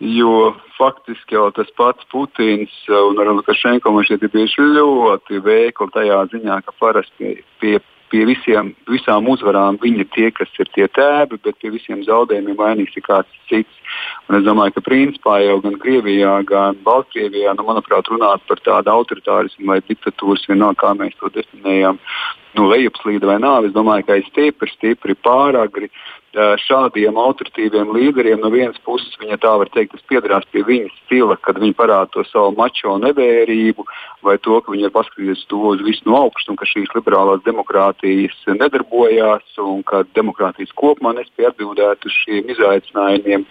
[0.00, 6.22] Jo faktiski jau tas pats Putins un Lukašenko man šeit ir bijuši ļoti veikli tajā
[6.32, 10.86] ziņā, ka parasti pie, pie pie visiem, visām uzvarām viņi ir tie, kas ir tie
[10.90, 13.96] tēvi, bet pie visiem zaudējumiem vainīgs ir kāds cits.
[14.28, 18.92] Un es domāju, ka principā jau gan Krievijā, gan Baltkrievijā, nu, manuprāt, runāt par tādu
[18.92, 21.98] autoritārismu vai diktatūras, vienalga kā mēs to definējam,
[22.58, 25.90] nu, lejupslīde vai nāve, es domāju, ka ir stipri, stipri pāragri
[26.34, 31.36] šādiem autoritīviem līderiem no vienas puses, viņa tā var teikt, tas piedarās pie viņas stila,
[31.42, 33.86] kad viņi parāda to savu mačo nevērību,
[34.22, 38.36] vai to, ka viņi ir paskatījušies to visu no augšas, un ka šīs liberālās demokrātijas
[38.46, 43.46] nedarbojās, un ka demokrātijas kopumā nespēja atbildēt uz šiem izaicinājumiem.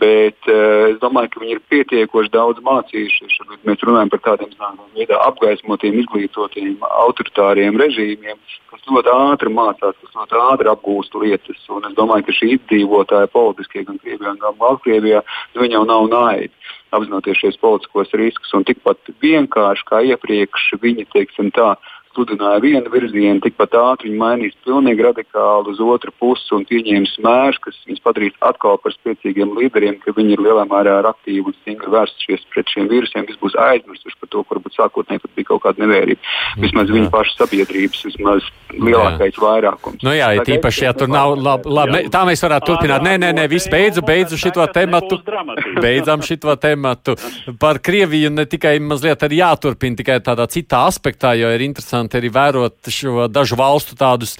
[0.00, 3.38] Bet uh, es domāju, ka viņi ir pietiekoši daudz mācījušies.
[3.68, 4.56] Mēs runājam par tādiem
[4.96, 8.40] veidā apgaismotiem, izglītotiem, autoritāriem režīmiem,
[8.72, 11.60] kas ļoti ātri mācās, kas ļoti ātri apgūst lietas.
[11.72, 15.22] Un es domāju, ka šī izdzīvotāja politiskie gan Krievijā, gan Baltkrievijā,
[15.54, 16.50] nu, viņi jau nav naivi
[16.92, 18.52] apzinoties šos politiskos riskus.
[18.56, 21.72] Un tikpat vienkārši kā iepriekš viņi, teiksim tā,
[22.12, 27.60] sludināja vienu virzienu, tikpat ātri viņi mainīs pilnīgi radikāli uz otru pusi un pieņēmis mērus,
[27.64, 31.92] kas viņus padarīs atkal par spēcīgiem līderiem, ka viņi ir lielā mērā aktīvi un stingri
[31.92, 33.26] vērstušies pret šiem vīrusiem.
[33.28, 36.32] Viss būs aizmirsuši par to, ka varbūt sākotnēji bija kaut kāda nevērība.
[36.62, 36.96] Vismaz jā.
[36.98, 39.42] viņu pašu sabiedrības, vismaz lielākais jā.
[39.42, 40.04] vairākums.
[40.04, 43.04] Nu jā, ir tīpaši, ja tur nav labi, labi, tā mēs varētu turpināt.
[43.06, 45.20] Nē, nē, nē, viss beidzu, beidzu šito tematu.
[45.82, 47.16] Beidzam šito tematu.
[47.60, 52.18] Par Krieviju ne tikai mazliet arī jāturpina, tikai tādā citā aspektā, jo ir interesanti interesanti
[52.18, 54.36] arī vērot šo dažu valstu tādus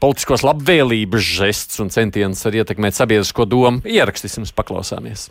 [0.00, 3.82] politiskos labvēlības žestus un centienus arī ietekmēt sabiedrisko domu.
[3.84, 5.30] Ierakstīsim, paklausāmies.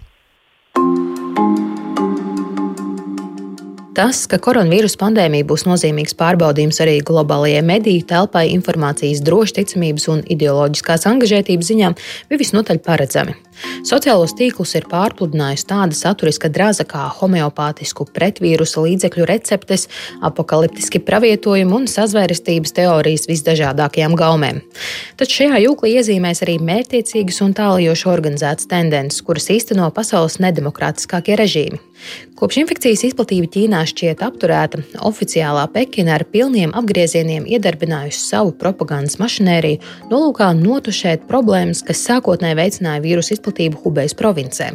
[3.93, 11.05] Tas, ka koronavīrus pandēmija būs nozīmīgs pārbaudījums arī globālajai mediju telpai, informācijas drošticamības un ideoloģiskās
[11.11, 11.91] angažētības ziņā,
[12.29, 13.37] bija visnotaļ paredzami.
[13.87, 19.87] Sociālos tīklus ir pārpludinājusi tāda saturiska draza kā homeopātisku pretvīrusa līdzekļu receptes,
[20.23, 24.61] apakaliptiski pravietojumi un sazvērestības teorijas visdažādākajām gaumēm.
[25.19, 31.81] Taču šajā jūklī iezīmēs arī mērķiecīgas un tālajoši organizētas tendences, kuras īsteno pasaules nedemokrātiskākie režīmi.
[32.35, 39.79] Kopš infekcijas izplatība Ķīnā šķiet apturēta, oficiālā Pekina ar pilniem apgriezieniem iedarbinājusi savu propagandas mašinēriju,
[40.11, 44.71] nolūkā notušēt problēmas, kas sākotnēji veicināja vīrusu izplatību izplatību Hubejas provincē,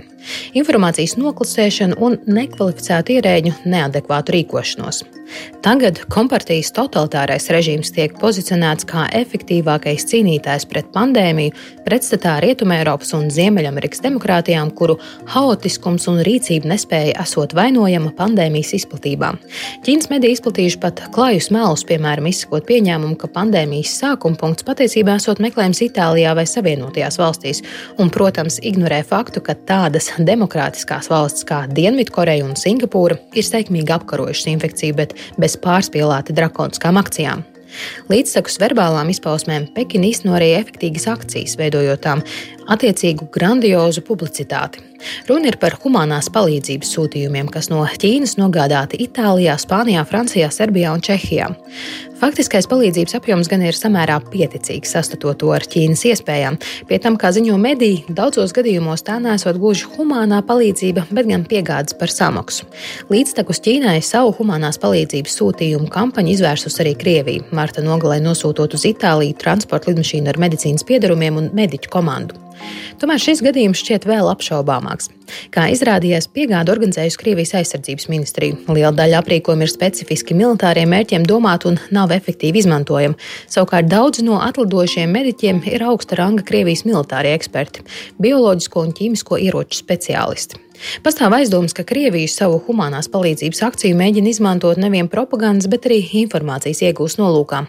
[0.55, 5.18] informācijas noklusēšanu un nekvalificētu ierēģu neadekvātu rīkošanos.
[5.65, 11.53] Tagad kompartijas totalitārais režīms tiek pozicionēts kā efektīvākais cīnītājs pret pandēmiju,
[11.85, 14.99] pretstatā Rietumēropas un Ziemeļamerikas demokrātijām, kuru
[15.33, 19.33] haotiskums un rīcība nespēja esot vainojama pandēmijas izplatībā.
[19.87, 25.43] Ķīnas mediji izplatījuši pat klājus melus, piemēram, izsakot pieņēmumu, ka pandēmijas sākuma punkts patiesībā esot
[25.45, 27.65] meklējams Itālijā vai Savienotajās valstīs,
[27.99, 34.53] un, protams, ignorē faktu, ka tādas demokrātiskās valsts kā Dienvidkoreja un Singapūra ir steigmīgi apkarojušas
[34.55, 37.45] infekciju, bet bez pārspīlēta drakoniskām akcijām.
[38.09, 42.23] Līdzsakus verbālām izpausmēm Pekina īsteno arī efektīvas akcijas, veidojot tām
[42.73, 44.83] attiecīgu grandiozu publicitāti.
[45.29, 51.05] Runa ir par humanās palīdzības sūtījumiem, kas no Ķīnas nogādāti Itālijā, Spānijā, Francijā, Serbijā un
[51.05, 51.49] Čehijā.
[52.19, 56.57] Faktiskais palīdzības apjoms gan ir samērā pieticīgs, sastatot to ar Ķīnas iespējām.
[56.89, 61.95] Pie tam, kā ziņo mediji, daudzos gadījumos tā nesot gluži humānā palīdzība, bet gan piegādes
[62.01, 62.67] par samaksu.
[63.13, 69.39] Līdztekus Ķīnai savu humanās palīdzības sūtījumu kampaņu izvērsus arī Krievija, marta nogalē nosūtot uz Itāliju
[69.39, 72.49] transporta lidmašīnu ar medicīnas piedarumiem un mediķu komandu.
[72.99, 74.27] Tomēr šis gadījums šķiet vēl
[74.89, 75.11] apšaubāmāks.
[75.53, 78.57] Kā izrādījās, piegāda organizējusi Krievijas aizsardzības ministrija.
[78.69, 83.19] Liela daļa aprīkojuma ir specifiski militāriem mērķiem domāta un nav efektīvi izmantojama.
[83.49, 87.85] Savukārt daudzi no atlidojušiem mediķiem ir augsta ranga Krievijas militārie eksperti,
[88.23, 90.65] bioloģisko un ķīmisko ieroču speciālisti.
[91.03, 96.85] Pastāv aizdoms, ka Krievija savu humanās palīdzības akciju mēģina izmantot nevien propagandas, bet arī informācijas
[96.87, 97.65] iegūst nolūkā.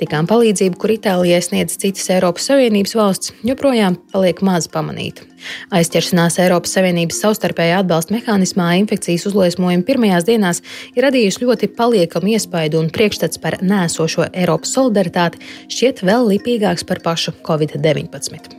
[0.00, 5.27] Tikām palīdzību, kur Itālijai sniedz citas Eiropas Savienības valsts, joprojām paliek maz pamanīta.
[5.74, 10.62] Aizķeršanās Eiropas Savienības savstarpējā atbalsta mehānismā infekcijas uzliesmojuma pirmajās dienās
[10.94, 17.02] ir radījusi ļoti paliekamu iespaidu, un priekšstats par nēsošo Eiropas solidaritāti šķiet vēl lipīgāks par
[17.04, 18.58] pašu Covid-19.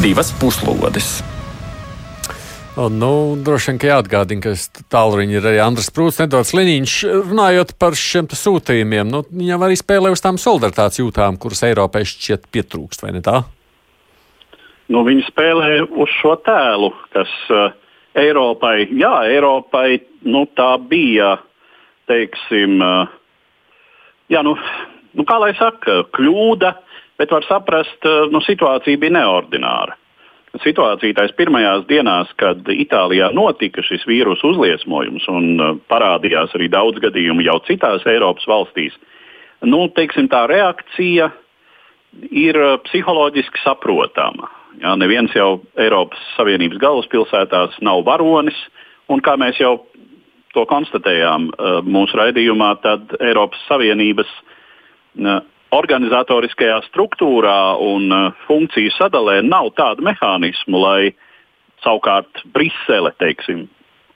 [0.00, 1.20] divas puslodes.
[2.88, 6.94] Nu, droši vien, ka jāatgādina, ka tālruņi ir arī Andris Prūts, Nedords Liniņš.
[7.28, 12.48] Runājot par šiem sūtījumiem, nu, viņam arī spēlē uz tām solidaritātes jūtām, kuras Eiropai šķiet
[12.48, 13.42] pietrūkst, vai ne tā?
[14.88, 17.76] Nu, viņi spēlē uz šo tēlu, kas uh,
[18.16, 21.34] Eiropai, jā, Eiropai nu, tā bija,
[22.08, 23.12] teiksim, uh,
[24.32, 24.56] jā, nu,
[25.12, 26.72] nu, kā lai saka, kļūda,
[27.20, 30.00] bet var saprast, uh, nu, situācija bija neordināra
[30.58, 36.98] situācija tais pirmajās dienās, kad Itālijā notika šis vīrusu uzliesmojums un uh, parādījās arī daudz
[37.02, 38.96] gadījumu jau citās Eiropas valstīs,
[39.62, 41.30] nu, teiksim, tā reakcija
[42.30, 44.50] ir uh, psiholoģiski saprotama.
[44.80, 48.58] Jā, neviens jau Eiropas Savienības galvaspilsētās nav varonis,
[49.10, 49.80] un kā mēs jau
[50.54, 54.30] to konstatējām uh, mūsu raidījumā, tad Eiropas Savienības
[55.74, 61.12] organizatoriskajā struktūrā un uh, funkciju sadalē nav tādu mehānismu, lai
[61.84, 63.68] savukārt Brisele teiksim,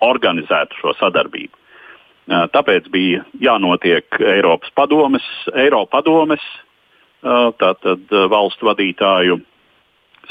[0.04, 1.54] organizētu šo sadarbību.
[1.54, 9.40] Uh, tāpēc bija jānotiek Eiropas padomes, Eiropa padomes uh, tātad valstu vadītāju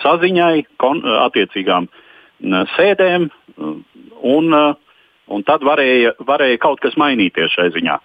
[0.01, 1.87] saziņai, kon, attiecīgām
[2.73, 3.27] sēdēm,
[4.25, 4.55] un,
[5.29, 7.99] un tad varēja, varēja kaut kas mainīties šai ziņā.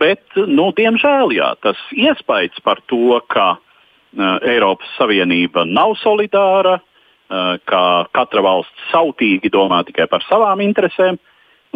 [0.00, 7.54] Bet, nu, diemžēl, jā, tas iespējas par to, ka uh, Eiropas Savienība nav solidāra, uh,
[7.68, 7.82] ka
[8.16, 11.20] katra valsts sautīgi domā tikai par savām interesēm,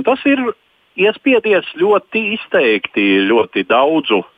[0.07, 0.43] tas ir
[0.99, 4.29] iespiedies ļoti izteikti, ļoti daudzu uh,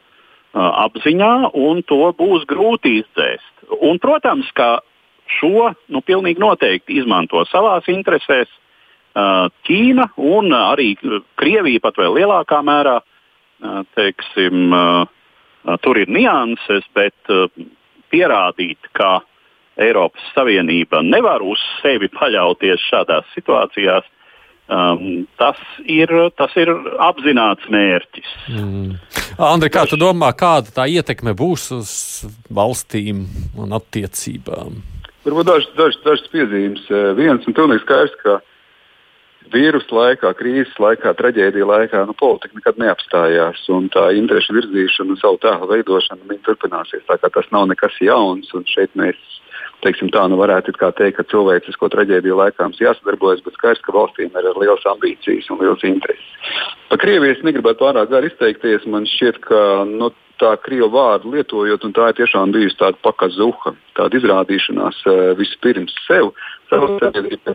[0.85, 3.53] apziņā, un to būs grūti izdzēst.
[3.81, 4.81] Un, protams, ka
[5.38, 10.93] šo nu, pilnīgi noteikti izmanto savās interesēs uh, Ķīna un arī
[11.40, 12.99] Krievija pat vēl lielākā mērā
[13.96, 14.73] teiksim,
[15.85, 17.33] tur ir nianses, bet
[18.11, 19.20] pierādīt, ka
[19.81, 24.09] Eiropas Savienība nevar uz sevi paļauties šādās situācijās,
[24.70, 25.59] Um, tas,
[25.90, 26.70] ir, tas ir
[27.03, 28.29] apzināts mērķis.
[28.55, 28.92] Mm.
[29.42, 31.94] Andri, kā tu domā, kāda tā ietekme būs uz
[32.55, 33.25] valstīm
[33.59, 34.77] un attiecībām?
[35.27, 36.87] Varbūt dažas daž, daž piezīmes.
[37.18, 38.37] Viens un pilnīgi skaidrs, ka
[39.53, 43.64] vīrusu laikā, krīzes laikā, traģēdija laikā, nu, politika nekad neapstājās.
[43.94, 47.07] Tā interešu virzīšana savu tēlu veidošana turpināsies.
[47.09, 48.53] Tas nav nekas jauns.
[48.70, 49.18] Šeit mēs
[49.85, 54.35] teiksim, tā, nu varētu teikt, ka cilvēcisko traģēdiju laikā mums jāsadarbojas, bet skaidrs, ka valstīm
[54.37, 56.59] ir liels ambīcijas un liels intereses.
[56.90, 58.87] Par Krieviju es negribētu pārāk gari izteikties.
[58.90, 63.74] Man šķiet, ka nu, tā krievu vārdu lietojot, un tā ir tiešām bijusi tāda pakazuha,
[63.98, 66.33] tāda izrādīšanās uh, vispirms sev,
[66.70, 67.55] savu sabiedrību,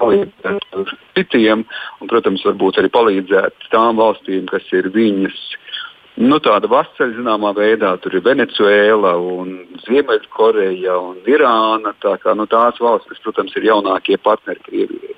[0.00, 1.64] palīdzēt citiem,
[2.00, 5.40] un, protams, varbūt arī palīdzēt tām valstīm, kas ir viņas.
[6.20, 9.14] Nu, tāda vasarā zināmā veidā tur ir Venecuēla,
[9.86, 11.94] Ziemeļkoreja un Irāna.
[12.02, 15.16] Tā kā, nu, tās valstis, protams, ir jaunākie partneri Krievijai.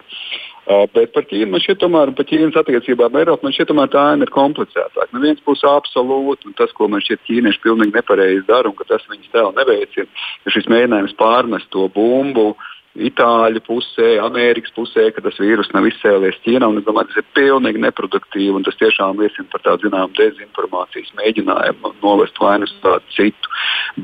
[0.63, 3.89] Uh, bet par Ķīnu man šķiet, tomēr par Ķīnas attiecībām ar Eiropu man šķiet, tomēr
[3.91, 5.09] tā ir komplicētāka.
[5.11, 8.87] No vienas puses, absolūti, un tas, ko man šķiet, ķīnieši pilnīgi nepareizi dara, un ka
[8.87, 10.07] tas viņas tēlu neveicina,
[10.47, 12.53] ir šis mēģinājums pārmest to bumbu.
[12.93, 16.69] Itāļu pusē, Amerikas pusē, ka tas vīrus nav izcēlies Ķīnā.
[16.79, 21.95] Es domāju, tas ir pilnīgi neproduktīvi un tas tiešām liecina par tādu zināmu dezinformācijas mēģinājumu
[22.05, 23.53] novest vainu uz tādu citu.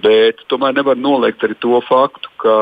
[0.03, 2.57] Bet tomēr nevar noliegt arī to faktu, ka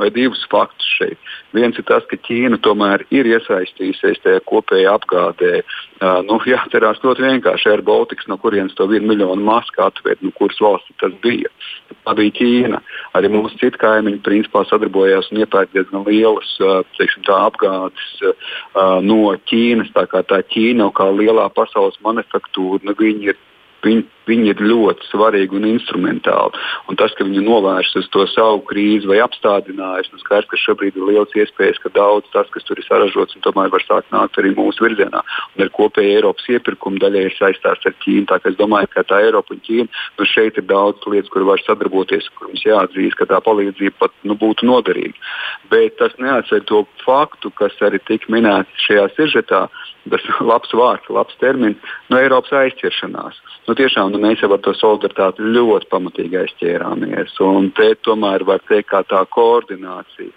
[0.00, 1.30] vai divus faktus šeit.
[1.56, 5.60] Viens ir tas, ka Ķīna tomēr ir iesaistījusies tajā kopējā apgādē.
[6.00, 10.32] Uh, nu, jāatcerās ļoti vienkārši ar Baltiku, no kurienes to vienu miljonu masku atvērt, no
[10.38, 11.50] kuras valsts tas bija.
[12.06, 12.80] Tā bija Ķīna.
[13.18, 19.36] Arī mūsu citu kaimiņu principā sadarbojās un iepērk diezgan lielas uh, teiksim, apgādes uh, no
[19.50, 19.92] Ķīnas.
[19.96, 23.40] Tā kā tā Ķīna kā lielā pasaules manufaktūra, nu, viņi ir
[23.80, 26.62] Viņi, viņi ir ļoti svarīgi un instrumentāli.
[26.90, 31.08] Un tas, ka viņi novērš to savu krīzi vai apstādinājusi, nu skaidrs, ka šobrīd ir
[31.10, 34.86] liels iespējas, ka daudz tas, kas tur ir saražots, tomēr var sākt nākt arī mūsu
[34.86, 35.22] virzienā.
[35.54, 38.26] Un ar kopēju Eiropas iepirkumu daļai ir saistās ar Ķīnu.
[38.30, 41.62] Tā, es domāju, ka tā Eiropa un Ķīna, nu šeit ir daudz lietas, kur var
[41.64, 45.16] sadarboties, kur mums jāatzīst, ka tā palīdzība pat nu, būtu noderīga.
[45.72, 49.66] Bet tas neatsver to faktu, kas arī tika minēts šajā sižetā,
[50.10, 53.40] tas labs vārds, labs termins, no Eiropas aizķeršanās.
[53.68, 57.36] Nu, tiešām nu, mēs jau ar to solidaritāti ļoti pamatīgi aizķērāmies.
[57.46, 60.30] Un te tomēr var teikt, ka tā koordinācija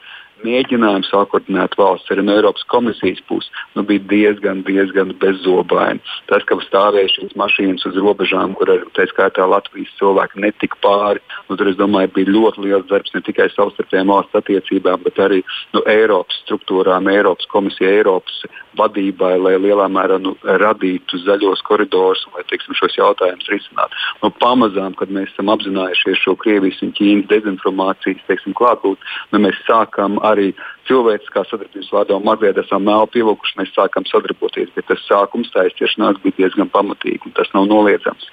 [0.46, 6.02] mēģinājums sakoordinēt valsts arī no Eiropas komisijas puses nu, bija diezgan, diezgan bezzobaini.
[6.32, 11.24] Tas, ka stāvēja šīs mašīnas uz robežām, kur arī tā skaitā Latvijas cilvēki netika pāri,
[11.50, 15.42] nu, tur domāju, bija ļoti liels darbs ne tikai savstarpējām valsts attiecībām, bet arī
[15.76, 18.44] nu, Eiropas struktūrām, Eiropas komisijai, Eiropas
[18.78, 24.00] vadībai, lai lielā mērā nu, radītu zaļos koridorus un lai teiksim, šos jautājumus risinātu.
[24.24, 29.60] Nu, pamazām, kad mēs esam apzinājušies šo Krievijas un Ķīnas dezinformācijas teiksim, klātbūtni, nu, mēs
[29.68, 30.52] sākam arī
[30.90, 34.72] cilvēciskā sadarbības vārdā un mazliet esam mēlu pievilkuši, mēs sākam sadarboties.
[34.76, 38.32] Bet tas sākums tā aizķeršanās bija diezgan pamatīgi un tas nav noliedzams.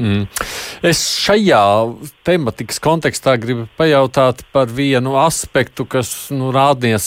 [0.00, 0.28] Mm.
[0.86, 1.60] Es šajā
[2.24, 7.04] tematikas kontekstā gribu pajautāt par vienu aspektu, kas nu, rādnies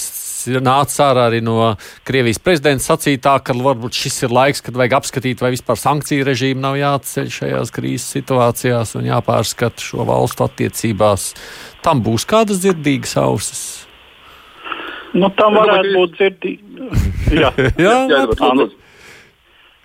[0.61, 1.73] nāca ārā arī no
[2.05, 6.61] Krievijas prezidenta sacītā, ka varbūt šis ir laiks, kad vajag apskatīt, vai vispār sankciju režīmu
[6.61, 11.31] nav jāatceļ šajās krīzes situācijās un jāpārskata šo valstu attiecībās.
[11.85, 13.63] Tam būs kādas dzirdīgas ausis.
[15.13, 16.61] Nu, tam varētu būt dzirdīgi.
[17.33, 18.23] Jā, jā, jā, jā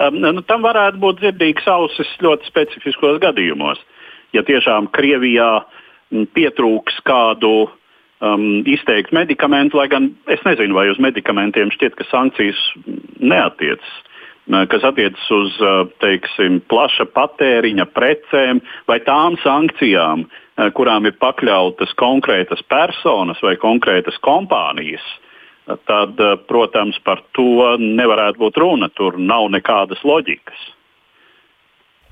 [0.04, 3.80] um, nu, tam varētu būt dzirdīgs ausis ļoti specifiskos gadījumos.
[4.36, 5.62] Ja tiešām Krievijā
[6.36, 12.60] pietrūks kādu um, izteiktu medikamentu, lai gan es nezinu, vai uz medikamentiem šķiet, ka sankcijas
[13.20, 13.96] neatiecas
[14.72, 15.56] kas attiecas uz
[16.00, 24.18] teiksim, plaša patēriņa precēm vai tām sankcijām, Eh, kurām ir pakļautas konkrētas personas vai konkrētas
[24.24, 25.04] kompānijas,
[25.68, 28.90] eh, tad, eh, protams, par to nevarētu būt runa.
[28.94, 30.58] Tur nav nekādas loģikas.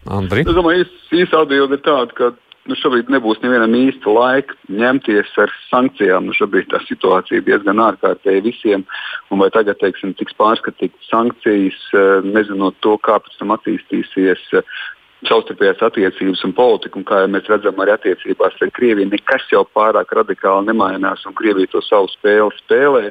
[0.06, 0.40] Andri?
[0.46, 2.30] Es domāju, īsa atbilde ir tāda, ka
[2.66, 6.26] nu, šobrīd nebūs nevienam īsta laika ņemties ar sankcijām.
[6.26, 8.86] Nu, šobrīd tā situācija ir diezgan ārkārtēja visiem.
[9.30, 11.80] Un vai tagad teiksim, tiks pārskatītas sankcijas,
[12.22, 14.62] nezinot to, kā pēc tam attīstīsies
[15.24, 19.64] savstarpējās attiecības un politika, un kā jau mēs redzam, arī attiecībās ar Krieviju nekas jau
[19.76, 23.10] pārāk radikāli nemainās, un Krievija to savu spēli spēlē.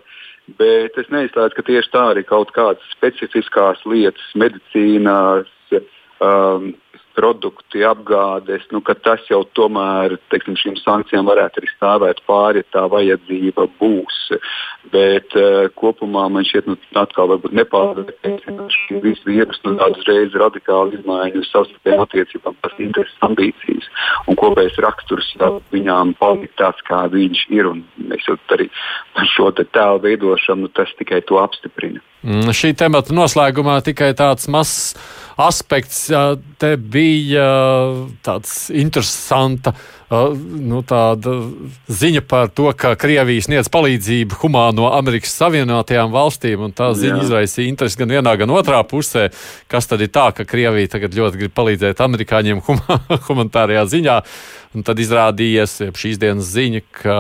[0.60, 5.50] Bet es neizslēdzu, ka tieši tā arī kaut kādas specifiskās lietas, medicīnās,
[6.22, 6.76] um,
[7.16, 12.70] produkti, apgādes, nu, ka tas jau tomēr teiksim, šīm sankcijām varētu arī stāvēt pāri, ja
[12.76, 14.20] tā vajadzība būs.
[14.94, 20.38] Bet uh, kopumā man šķiet, nu, atkal varbūt nepārvērtēsim šī visu vīrusu, nu, tādas reizes
[20.40, 23.90] radikāli izmaiņas savstarpējām attiecībām, tas intereses, ambīcijas
[24.30, 25.32] un kopējais raksturs
[25.74, 27.72] viņām palikt tāds, kā viņš ir.
[27.72, 28.70] Un mēs jau arī
[29.16, 32.04] par šo tēlu veidošanu, nu, tas tikai to apstiprina.
[32.26, 34.96] Mm, šī temata noslēgumā tikai tāds mazs
[35.38, 36.08] aspekts.
[36.62, 37.46] Te bija
[38.26, 39.70] tāds interesants
[40.10, 40.82] nu,
[41.88, 46.68] ziņa par to, ka Krievija sniedz palīdzību humāno Amerikas Savienotajām valstīm.
[46.78, 47.24] Tā ziņa Jā.
[47.26, 49.32] izraisīja interesi gan vienā, gan otrā pusē.
[49.72, 52.62] Kas tad ir tā, ka Krievija tagad ļoti grib palīdzēt amerikāņiem
[53.28, 54.20] humanitārajā ziņā?
[54.76, 57.18] Un tad izrādījās šīs dienas ziņa, ka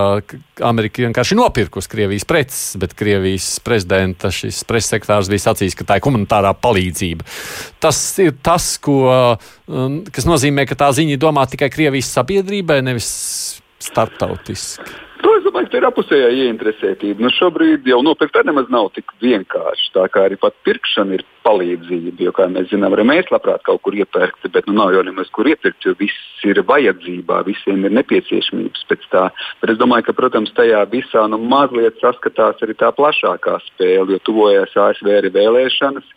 [0.67, 5.97] Amerika vienkārši nopirkusi Krievijas preces, bet Krievijas prezidenta šis preses sekretārs bija sacījis, ka tā
[5.99, 7.23] ir humanitārā palīdzība.
[7.79, 8.97] Tas ir tas, ko,
[10.11, 13.09] kas nozīmē, ka tā ziņa ir domāta tikai Krievijas sabiedrībai, nevis
[13.83, 15.03] starptautiski.
[15.25, 17.23] To es domāju, ka tā ir apusējā ieinteresētība.
[17.23, 19.87] Nu, šobrīd jau nopirkt nemaz nav tik vienkārši.
[19.95, 22.27] Tā kā arī pat pirkšana ir palīdzība.
[22.27, 25.31] Jo, kā mēs zinām, arī mēs labprāt kaut kur iepērkt, bet nu, nav jau nemaz
[25.33, 29.25] kur iepirkt, jo viss ir vajadzībā, visiem ir nepieciešamības pēc tā.
[29.63, 34.21] Bet es domāju, ka, protams, tajā visā nu, mazliet saskatās arī tā plašākā spēle, jo
[34.29, 36.11] tuvojas ASV arī vēlēšanas.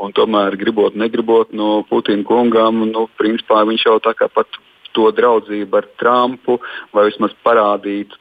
[0.00, 4.56] Un tomēr, gribot, negribot, no Putina kungam, nu, principā viņš jau tā kā pat
[4.96, 6.58] to draudzību ar Trumpu,
[6.94, 8.14] vai vismaz parādīt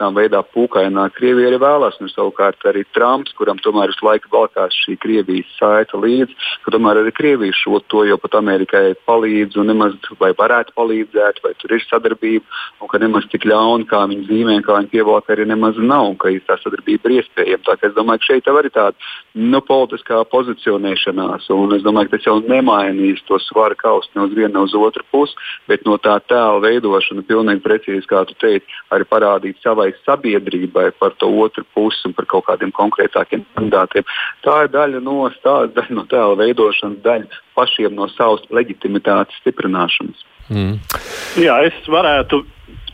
[0.00, 1.98] tam veidā pūkainā Krievija arī vēlās.
[2.00, 7.02] Un savukārt arī Trumps, kuram tomēr visu laiku valkās šī Krievijas saita līdzi, ka tomēr
[7.02, 11.76] arī Krievija šo to jau pat Amerikai palīdz un nemaz vai varētu palīdzēt, vai tur
[11.76, 12.46] ir sadarbība,
[12.80, 16.18] un ka nemaz tik ļauni, kā viņi zīmē, kā viņi pievalk, arī nemaz nav, un
[16.20, 17.64] ka tā sadarbība ir iespējama.
[17.66, 18.96] Tā, es domāju, ka šeit arī tāda
[19.34, 24.36] nu, politiskā pozicionēšanās, un es domāju, ka tas jau nemainīs to svaru kaustu ne uz
[24.36, 25.36] vienu, ne uz otru pusi,
[25.68, 30.90] bet no tā tēla veidošana pilnīgi precīzi, kā tu teici, arī parādīt savai vai sabiedrībai
[30.98, 34.06] par to otru pusi un par kaut kādiem konkrētākiem kandidātiem.
[34.44, 40.24] Tā ir daļa no stāsta, daļa no tēla veidošanas, daļa pašiem no savas leģitimitātes stiprināšanas.
[40.50, 40.78] Mm.
[41.40, 42.42] Jā, es varētu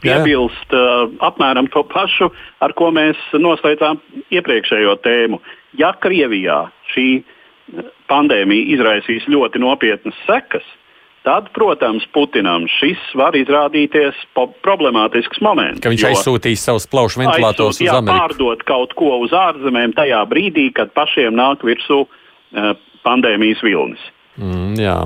[0.03, 4.01] piebilst uh, apmēram to pašu, ar ko mēs noslēdzām
[4.35, 5.41] iepriekšējo tēmu.
[5.81, 7.09] Ja Krievijā šī
[8.11, 10.67] pandēmija izraisīs ļoti nopietnas sekas,
[11.27, 14.19] tad, protams, Putinam šis var izrādīties
[14.65, 15.83] problemātisks moments.
[15.83, 18.23] Ka viņš aizsūtīs savus plaušu ventilatorus uz Ameriku.
[18.23, 22.73] Pārdot kaut ko uz ārzemēm tajā brīdī, kad pašiem nāk virsū uh,
[23.07, 24.03] pandēmijas vilnis.
[24.39, 24.99] Mm, jā.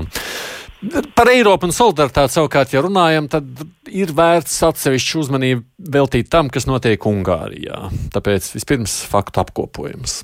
[1.17, 3.49] Par Eiropu un solidaritāti savukārt, ja runājam, tad
[3.93, 7.91] ir vērts atsevišķu uzmanību veltīt tam, kas notiek Ungārijā.
[8.15, 10.23] Tāpēc vispirms faktu apkopojums.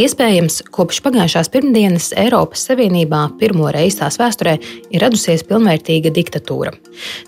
[0.00, 4.54] Iespējams, kopš pagājušās pirmdienas Eiropas Savienībā pirmo reizi tās vēsturē
[4.88, 6.72] ir radusies pilnvērtīga diktatūra.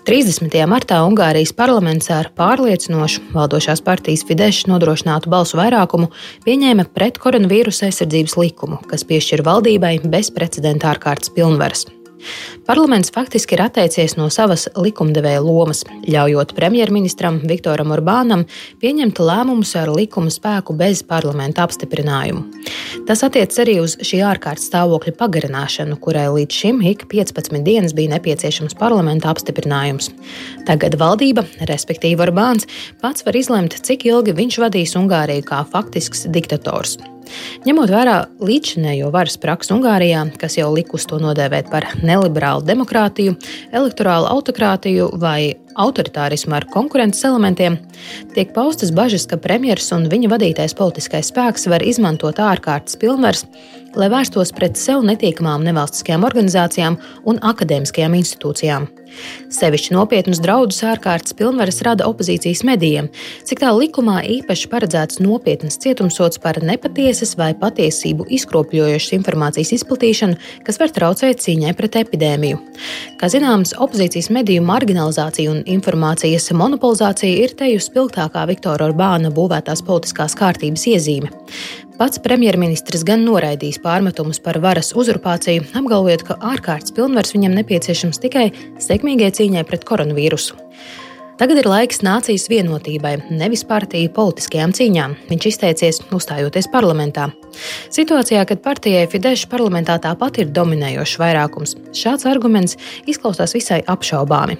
[0.09, 0.55] 30.
[0.71, 6.09] martā Ungārijas parlaments ar pārliecinošu valdošās partijas Fidesz nodrošinātu balsu vairākumu
[6.47, 11.85] pieņēma pret koronavīrusa aizsardzības likumu, kas piešķir valdībai bezprecedenta ārkārtas pilnvaras.
[12.65, 18.45] Parlaments faktiski ir atteicies no savas likumdevēja lomas, ļaujot premjerministram Viktoram Orbānam
[18.81, 22.45] pieņemt lēmumus ar likuma spēku bez parlamenta apstiprinājumu.
[23.05, 28.15] Tas attiecas arī uz šī ārkārtas stāvokļa pagarināšanu, kurai līdz šim ik 15 dienas bija
[28.15, 30.11] nepieciešams parlamenta apstiprinājums.
[30.65, 32.69] Tagad valdība, respektīvi Orbāns,
[33.01, 36.97] pats var izlemt, cik ilgi viņš vadīs Ungāriju kā faktisks diktators.
[37.65, 38.15] Ņemot vērā
[38.45, 43.35] līdzinējo varas praksi Ungārijā, kas jau likus to nodēvēt par neliberālu demokrātiju,
[43.73, 47.77] elektorālu autokrātiju vai autoritārismu ar konkurences elementiem,
[48.35, 53.45] tiek paustas bažas, ka premjerministrs un viņa vadītais politiskais spēks var izmantot ārkārtas pilnvaras,
[53.95, 56.99] lai vērstos pret sev netīkamām nevalstiskajām organizācijām
[57.29, 58.87] un akadēmiskajām institūcijām.
[59.53, 63.07] Sevišķi nopietnus draudus ārkārtas pilnvaras rada opozīcijas medijiem,
[63.47, 70.81] cik tā likumā īpaši paredzēts nopietnas cietumsots par nepatiesas vai patiesību izkropļojošas informācijas izplatīšanu, kas
[70.81, 72.59] var traucēt cīņai pret epidēmiju.
[73.21, 80.37] Kā zināms, opozīcijas mediju marginalizācija un informācijas monopolizācija ir teju spilgtākā Viktora Orbāna būvētās politiskās
[80.37, 81.31] kārtības iezīme.
[81.99, 88.49] Pats premjerministrs gan noraidīs pārmetumus par varas uzurpāciju, apgalvojot, ka ārkārtas pilnvars viņam nepieciešams tikai
[88.83, 90.59] sekmīgai cīņai pret koronavīrusu.
[91.39, 97.29] Tagad ir laiks nācijas vienotībai, nevis partiju politiskajām cīņām, viņš izteicies, uzstājoties parlamentā.
[97.93, 102.77] Situācijā, kad partijai Fidesz parlamentā tāpat ir dominējošs vairākums, šāds arguments
[103.09, 104.57] izklausās visai apšaubāmi.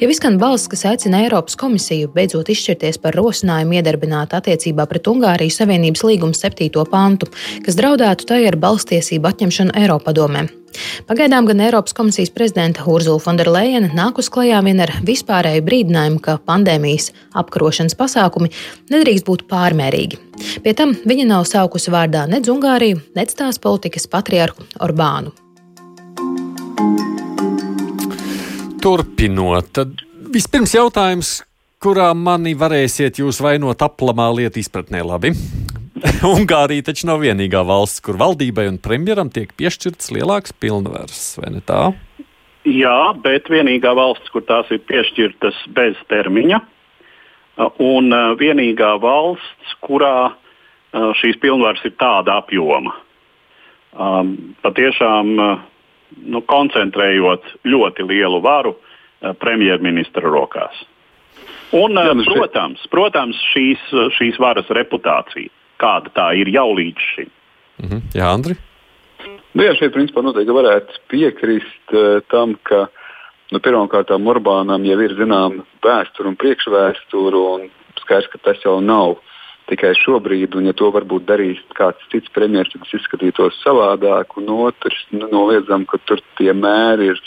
[0.00, 5.54] Ja izskan balss, kas aicina Eiropas komisiju beidzot izšķirties par rosinājumu iedarbināt attiecībā pret Ungāriju
[5.54, 6.70] Savienības līguma 7.
[6.90, 7.30] pantu,
[7.66, 10.46] kas draudētu tai ar balstiesību atņemšanu Eiropadomē.
[11.06, 17.12] Pagaidām gan Eiropas komisijas prezidenta Urzula Fonderleina nākus klajā vien ar vispārēju brīdinājumu, ka pandēmijas
[17.36, 18.52] apkarošanas pasākumi
[18.92, 20.20] nedrīkst būt pārmērīgi.
[20.64, 25.32] Pie tam viņa nav saukusi vārdā nec Ungāriju, nec tās politikas patriarhu Orbānu.
[28.84, 29.94] Turpinot, tad
[30.34, 31.30] vispirms jautājums,
[31.82, 35.32] kurā mani varēsiet jūs vainot aplamā lietu izpratnē labi.
[36.36, 41.64] Ungārija taču nav vienīgā valsts, kur valdībai un premjeram tiek piešķirts lielāks pilnvars, vai ne
[41.64, 41.88] tā?
[42.68, 46.60] Jā, bet vienīgā valsts, kur tās ir piešķirtas bez termiņa,
[47.80, 50.34] un vienīgā valsts, kurā
[50.92, 52.94] šīs pilnvaras ir tāda apjoma.
[54.62, 58.76] Patiešām nu, koncentrējot ļoti lielu varu
[59.40, 60.84] premjerministra rokās.
[61.74, 63.82] Un, protams, protams šīs,
[64.14, 67.30] šīs varas reputācija kāda tā ir jau līdz šim.
[67.82, 68.00] -hmm.
[68.14, 68.56] Jā, Andri?
[69.54, 72.86] Nu, jā, šeit principā noteikti varētu piekrist uh, tam, ka
[73.52, 77.70] nu, pirmkārt Orbānam jau ir zināma vēsture un priekšvēsture, un
[78.00, 79.16] skaidrs, ka tas jau nav
[79.70, 84.52] tikai šobrīd, un ja to varbūt darīs kāds cits premjerministrs, tad tas izskatītos savādāk, un
[84.54, 87.22] otrs nenoliedzam, ka tur tie mēri ir.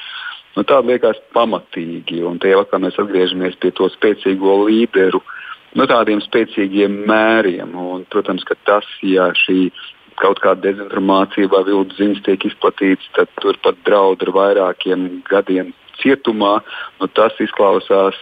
[0.57, 5.35] Nu, Tāda liekas pamatīgi, un tie kā mēs atgriežamies pie to spēcīgo līderu uh,
[5.77, 7.73] nu, tādiem spēcīgiem mēriem.
[7.77, 9.69] Un, protams, ka tas, ja šī
[10.19, 15.71] kaut kāda dezinformācija vai viltu ziņas tiek izplatītas, tad turpat draud ar vairākiem gadiem
[16.01, 16.59] cietumā.
[16.99, 18.17] Nu, tas izklausās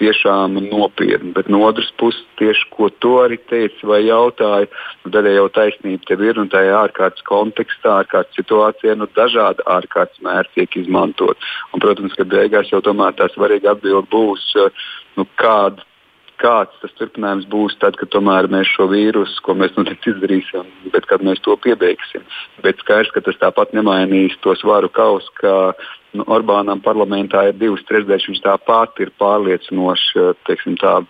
[0.00, 1.34] tiešām nopietni.
[1.36, 4.70] Bet no otras puses, tieši ko tu arī teici vai jautāji,
[5.04, 10.24] nu, daļai jau taisnība tev ir un tajā ārkārtas kontekstā, ārkārtas situācijā, nu, dažādi ārkārtas
[10.24, 11.50] mērķi tiek izmantot.
[11.74, 14.50] Un, protams, ka beigās jau tomēr tā svarīga atbilde būs,
[15.18, 15.84] nu, kāda
[16.40, 21.06] kāds tas turpinājums būs tad, kad tomēr mēs šo vīrusu, ko mēs nu izdarīsim, bet
[21.10, 22.24] kad mēs to piebeigsim.
[22.64, 25.54] Bet skaidrs, ka tas tāpat nemainīs to svaru kausu, ka
[26.16, 31.00] nu, Orbānam parlamentā ir divas trešdaļas, viņš tāpat ir pārliecinoši, teiksim tā,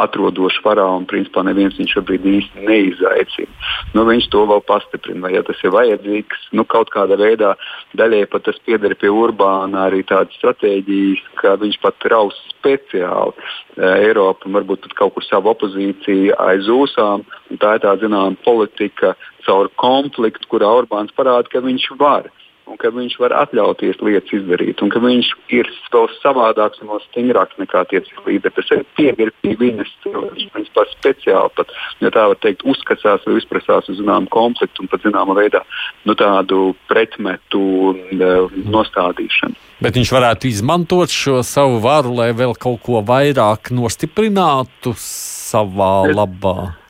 [0.00, 3.52] atrodošs varā un principā neviens viņu šobrīd īsti neizaicina.
[3.96, 6.48] Nu, viņš to vēl pastiprina, vai ja tas ir vajadzīgs.
[6.56, 7.54] Nu, kaut kādā veidā
[7.98, 14.06] daļai pat tas pieder pie Urbāna arī tādas stratēģijas, ka viņš pat raus speciāli eh,
[14.08, 17.24] Eiropu un varbūt kaut kur savu opozīciju aiz ūsām.
[17.62, 19.14] Tā ir tā zināmā politika
[19.46, 22.28] caur konfliktu, kurā Orbāns parāda, ka viņš var
[22.66, 27.02] un ka viņš var atļauties lietas izdarīt, un ka viņš ir vēl savādāks un vēl
[27.06, 28.54] stingrāks nekā tie līderi.
[28.56, 29.92] Tas ir pieeja pie viņas.
[30.06, 34.90] Viņš pat speciāli, pat, ja tā var teikt, uzskatās vai izprasās uz zināmu konfliktu un
[34.92, 35.62] pat zināmā veidā
[36.08, 37.62] nu, tādu pretmetu
[37.92, 39.56] uh, nostādīšanu.
[39.84, 46.58] Bet viņš varētu izmantot šo savu varu, lai vēl kaut ko vairāk nostiprinātu savā labā.
[46.72, 46.85] Es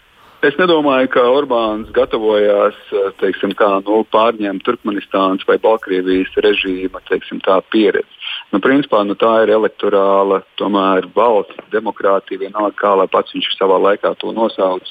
[0.61, 2.76] nedomāju, ka Orbāns gatavojās
[3.22, 7.41] teiksim, kā, nu, pārņemt Turkmenistānas vai Baltkrievijas režīma teiksim,
[7.72, 8.15] pieredzi.
[8.55, 10.42] Nu, principā, nu, tā ir elektorāla,
[11.16, 14.86] valsts demokrātija, vienalga kā lai pats viņš savā laikā to nosauc.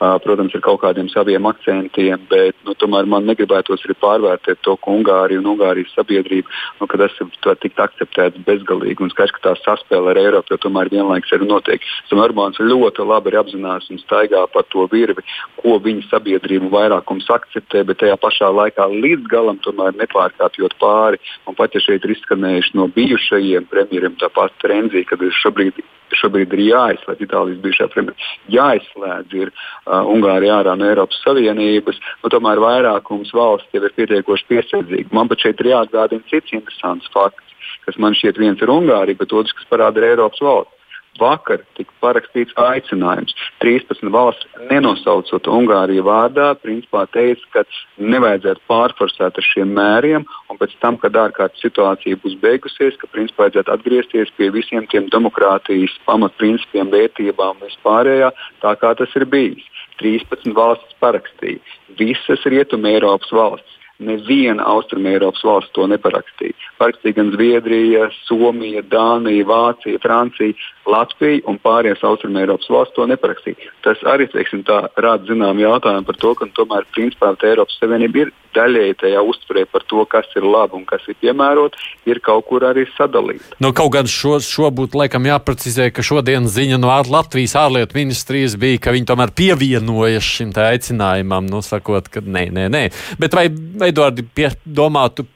[0.00, 4.76] Uh, protams, ar kaut kādiem saviem akcentiem, bet nu, tomēr man negribētos arī pārvērtēt to,
[4.80, 6.48] ka Ungārija un Ungārijas sabiedrība,
[6.80, 11.32] nu, ir tikt akceptēts bezgalīgi un skaidrs, ka tā saspēle ar Eiropu jau tomēr vienlaikus
[11.36, 11.84] ir notiek.
[12.20, 15.24] Orbāns ļoti labi apzinās un staigā par to virvi,
[15.60, 21.20] ko viņa sabiedrība vairākums akceptē, bet tajā pašā laikā līdz galam tomēr nepārkāpjot pāri.
[21.48, 25.78] Un pat ja šeit ir izskanējuši no bijušajiem premjeriem, tāpat Renzi, kad šobrīd,
[26.20, 32.32] šobrīd ir jāizslēdz Itālijas bijušā premjera, jāizslēdz ir uh, Ungārija ārā no Eiropas Savienības, nu,
[32.32, 35.12] tomēr vairākums valsts jau ir pietiekoši piesardzīgi.
[35.16, 39.32] Man pat šeit ir jāatgādina cits interesants fakts, kas man šķiet viens ir Ungārija, bet
[39.36, 40.79] otrs, kas parāda Eiropas valsts.
[41.20, 43.34] Vakar tika parakstīts aicinājums.
[43.62, 47.64] 13 valsts, nenosaucot Ungāriju vārdā, principā teica, ka
[48.00, 53.46] nevajadzētu pārforsēt ar šiem mēriem, un pēc tam, kad ārkārtas situācija būs beigusies, ka principā
[53.46, 58.32] vajadzētu atgriezties pie visiem tiem demokrātijas pamatprincipiem, vērtībām un vispārējā,
[58.64, 59.66] tā kā tas ir bijis.
[60.00, 61.60] 13 valstis parakstīja.
[61.98, 66.56] Visas Rietumē Eiropas valstis Neviena Austrumēropas valsts to neparakstīja.
[66.80, 70.56] Parakstīja gan Zviedrija, Somija, Dānija, Vācija, Francija,
[70.88, 73.72] Latvija un pārējās Austrumēropas valsts to neparakstīja.
[73.84, 78.32] Tas arī teiksim, tā, rāda zinām jautājumu par to, ka tomēr principā Eiropas Savienība ir
[78.56, 82.64] daļēji tajā uztverē par to, kas ir labi un kas ir piemērots, ir kaut kur
[82.66, 83.58] arī sadalīta.
[83.62, 88.56] Nu, kaut gan šo, šo būtu laikam jāprecizē, ka šodien ziņa no Latvijas ārlietu ministrijas
[88.60, 92.82] bija, ka viņi tomēr pievienojas šim aicinājumam, nu, sakot, ka nē, nē, nē.
[93.22, 94.24] Bet vai, vai Edvardi,
[94.64, 95.26] domātu,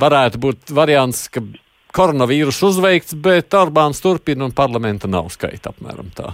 [0.00, 1.42] varētu būt variants, ka
[1.96, 6.32] koronavīrus uzveikts, bet Orbāns turpina un parlamenta nav skaita apmēram tā.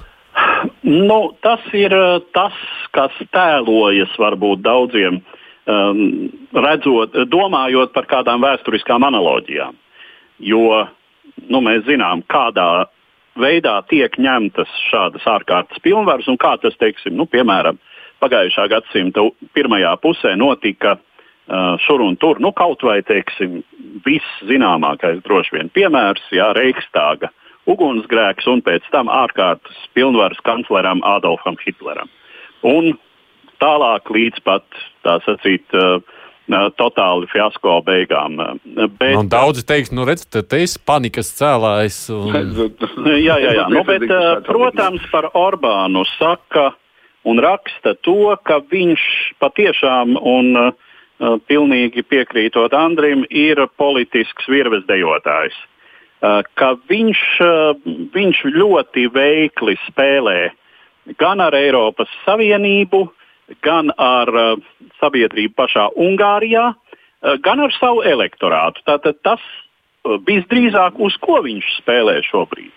[0.87, 2.57] Nu, tas ir eh, tas,
[2.97, 5.21] kas tēlojas varbūt daudziem,
[5.67, 6.03] um,
[6.55, 9.75] redzot, domājot par kādām vēsturiskām analoģijām.
[10.47, 10.87] Jo
[11.49, 12.87] nu, mēs zinām, kādā
[13.41, 17.81] veidā tiek ņemtas šādas ārkārtas pilnvaras un kā tas, teiksim, nu, piemēram,
[18.23, 19.27] pagājušā gadsimta
[19.57, 21.16] pirmajā pusē notika Uh,
[21.87, 22.41] šur un tur.
[22.43, 23.61] Nu, kaut vai teiksim,
[24.07, 27.31] viss zināmākais droši vien piemērs, jā, Reikstāga
[27.71, 32.11] ugunsgrēks un pēc tam ārkārtas pilnvaras kancleram Adolfam Hitleram.
[32.67, 32.95] Un
[33.63, 34.67] tālāk līdz pat
[35.07, 35.67] tā sacīt.
[35.75, 36.03] Uh
[36.79, 38.37] totāli fiasko beigām.
[38.39, 41.97] Uh, bet, nu, daudzi teiks, nu, redziet, te, te ir panikas cēlājs.
[42.15, 42.37] Un...
[43.27, 43.65] jā, jā, jā.
[43.67, 44.07] nu, bet,
[44.47, 46.69] protams, par Orbānu saka
[47.27, 49.11] un raksta to, ka viņš
[49.43, 50.86] patiešām un Uh,
[51.19, 55.57] pilnīgi piekrītot Andrim, ir politisks virves dejotājs.
[56.17, 57.77] Uh, ka viņš, uh,
[58.15, 60.51] viņš ļoti veikli spēlē
[61.21, 63.07] gan ar Eiropas Savienību,
[63.63, 64.27] gan ar
[64.99, 66.73] sabiedrību pašā Ungārijā,
[67.47, 68.83] gan ar savu elektorātu.
[68.89, 69.45] Tātad tas
[70.27, 72.73] visdrīzāk, uz ko viņš spēlē šobrīd,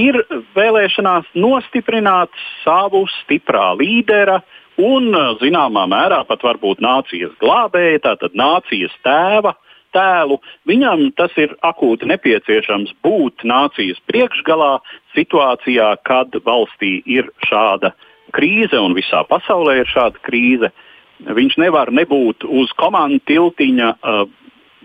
[0.00, 0.22] ir
[0.56, 2.32] vēlēšanās nostiprināt
[2.62, 9.54] savu stiprā līdera uh, un zināmā mērā pat varbūt nācijas glābēja, tātad nācijas tēva
[9.96, 10.40] tēlu.
[10.68, 14.76] Viņam tas ir akūti nepieciešams būt nācijas priekšgalā
[15.16, 17.94] situācijā, kad valstī ir šāda
[18.36, 20.72] krīze un visā pasaulē ir šāda krīze.
[21.16, 24.26] viņš nevar nebūt uz komandu tiltiņa uh,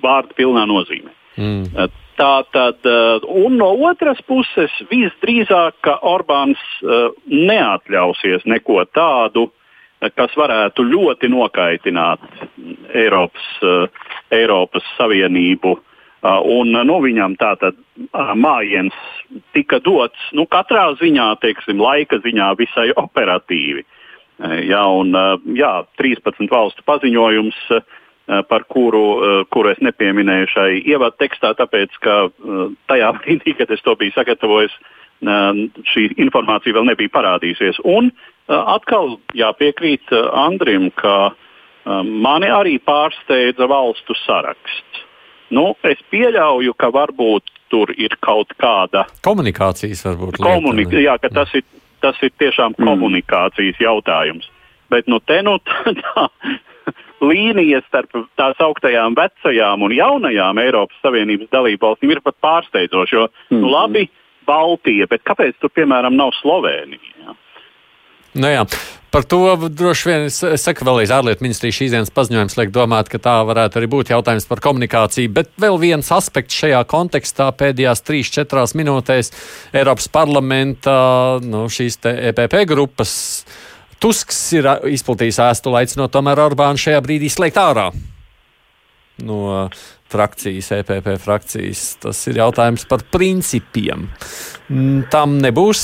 [0.01, 1.11] vārdu pilnā nozīmē.
[1.37, 1.89] Mm.
[2.19, 2.85] Tā tad,
[3.25, 6.59] un no otras puses, visdrīzāk, ka Orbāns
[7.25, 9.47] neatļausies neko tādu,
[10.09, 12.23] kas varētu ļoti nokaitināt
[12.97, 13.87] Eiropas, uh,
[14.33, 15.77] Eiropas Savienību.
[16.21, 18.97] Uh, un, nu, viņam tātad uh, mājiens
[19.55, 23.85] tika dots nu, katrā ziņā, teiksim, laika ziņā visai operatīvi.
[24.41, 25.13] Jā, un,
[25.53, 27.57] jā, 13 valstu paziņojums,
[28.49, 29.03] par kuru,
[29.53, 32.15] kuru es nepieminēju šai ievadu tekstā, tāpēc, ka
[32.89, 34.73] tajā brīdī, kad es to biju sagatavojis,
[35.93, 37.83] šī informācija vēl nebija parādījusies.
[37.85, 38.09] Un
[38.47, 41.33] atkal jāpiekrīt Andrim, ka
[41.85, 45.05] mani arī pārsteidza valstu saraksts.
[45.51, 50.39] Nu, es pieļauju, ka varbūt tur ir kaut kāda komunikācijas, varbūt.
[50.43, 51.65] Komuni lieta, jā, ka tas ir,
[52.03, 52.87] tas ir tiešām mm.
[52.87, 54.47] komunikācijas jautājums.
[54.91, 55.57] Bet nu, te nu
[56.03, 56.25] tā,
[57.23, 63.15] līnija starp tās augtajām vecajām un jaunajām Eiropas Savienības dalībvalstīm ir pat pārsteidzoša.
[63.19, 63.61] Jo, mm.
[63.63, 64.07] nu, labi,
[64.47, 67.35] Baltija, bet kāpēc tur, piemēram, nav Slovenija?
[68.31, 68.61] Nu jā,
[69.11, 73.33] par to droši vien saku vēlreiz ārlietu ministrijas šīs dienas paziņojums liek domāt, ka tā
[73.47, 79.33] varētu arī būt jautājums par komunikāciju, bet vēl viens aspekts šajā kontekstā pēdējās 3-4 minūtēs
[79.75, 80.95] Eiropas parlamenta,
[81.43, 81.99] nu, šīs
[82.31, 83.13] EPP grupas.
[84.01, 87.91] Tusks ir izplatījis ēstuli, aicinot tomēr Orbānu šajā brīdī slēgt ārā
[89.21, 89.67] no
[90.11, 91.83] frakcijas, EPP frakcijas.
[92.03, 94.07] Tas ir jautājums par principiem.
[94.71, 95.81] Mm, tam nebūs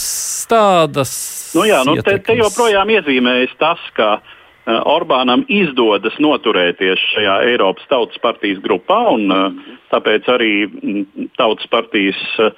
[0.52, 1.14] tādas.
[1.58, 4.34] Nu jā, nu te, te joprojām iezīmējas tas, ka uh,
[4.68, 12.22] Orbānam izdodas noturēties šajā Eiropas Tautas partijas grupā, un uh, tāpēc arī mm, Tautas partijas
[12.44, 12.56] uh,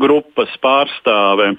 [0.00, 1.54] grupas pārstāve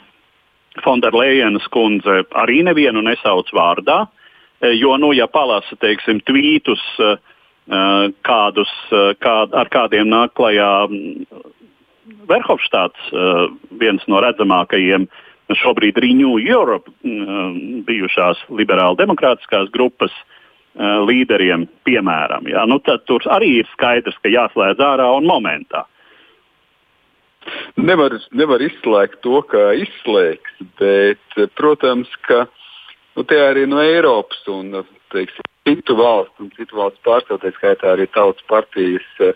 [0.83, 4.05] Fonderlejenas kundze arī nevienu nesauc vārdā,
[4.77, 7.17] jo, nu, ja palasa, teiksim, tvītus, uh,
[7.69, 11.25] kādus, eh, kā, ar kādiem nāk klajā mm,
[12.29, 15.07] Verhofstāds, eh, viens no redzamākajiem
[15.53, 20.13] šobrīd Renew Europe mm, bijušās liberāla demokrātiskās grupas
[20.79, 22.45] līderiem, piemēram.
[22.47, 25.81] Jā, nu tad tur arī ir skaidrs, ka jāslēdz ārā un momentā.
[27.75, 32.45] Nevar, nevar izslēgt to, ka izslēgs, bet, protams, ka
[33.17, 38.07] nu, tie arī no Eiropas un teiksim, citu valstu un citu valstu pārstāvjiem, skaitā arī
[38.13, 39.33] tautas partijas uh,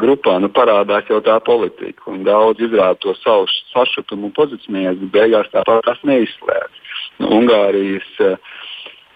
[0.00, 2.16] grupā, nu, parādās jau tā politika.
[2.26, 6.82] Daudz izrāda to savu sašutumu un pozicionējas, bet beigās tāpat tas neizslēdz.
[7.20, 8.56] Nu, Ungārijas uh,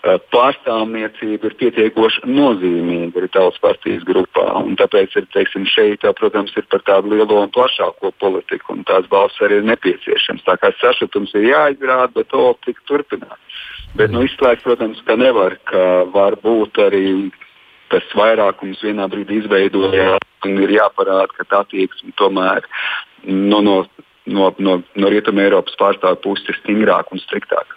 [0.02, 4.46] pārstāvniecība ir pietiekoši nozīmīga arī tautas partijas grupā.
[4.80, 9.08] Tāpēc ir, teiksim, šeit, tā, protams, ir par tādu lielo un plašāko politiku, un tās
[9.12, 10.46] balss arī ir nepieciešams.
[10.46, 13.36] Tā kā sašutums ir jāizrāda, bet to tik turpināt.
[13.98, 17.06] Bet nu, izslēgt, protams, ka nevar, ka var būt arī
[17.90, 22.64] tas vairākums vienā brīdī izveidojās un ir jāparāda, ka tā attieksme tomēr
[23.26, 23.80] no, no,
[24.30, 27.76] no, no, no Rietumē Eiropas pārstāvju puses ir stingrāka un striktāka.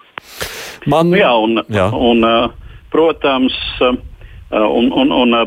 [0.89, 1.87] Man, jā, un, jā.
[1.93, 2.25] Un,
[2.93, 5.37] protams, un, un, un,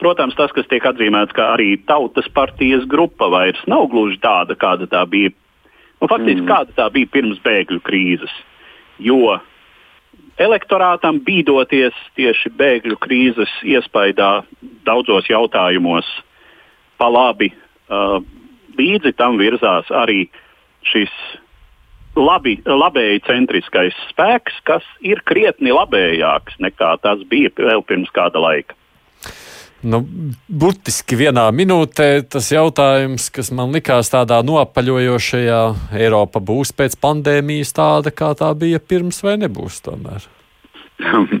[0.00, 4.88] protams, tas, kas tiek atzīmēts, ka arī tautas partijas grupa vairs nav gluži tāda, kāda
[4.90, 5.34] tā bija.
[5.98, 6.48] Nu, faktiski, mm.
[6.50, 8.34] kāda tā bija pirms bēgļu krīzes.
[9.02, 9.38] Jo
[10.38, 14.42] elektorātam bīdoties tieši bēgļu krīzes iespaidā
[14.86, 16.06] daudzos jautājumos
[16.98, 17.50] pa labi.
[17.88, 18.20] Uh,
[18.78, 20.28] līdzi tam virzās arī
[20.86, 21.12] šis
[22.18, 28.76] labi, labēji centriskais spēks, kas ir krietni labējāks nekā tas bija vēl pirms kāda laika.
[29.78, 30.00] Nu,
[30.50, 35.60] burtiski vienā minūtē tas jautājums, kas man likās tādā noapaļojošajā,
[36.00, 40.26] Eiropa būs pēc pandēmijas tāda, kā tā bija pirms, vai nebūs tomēr?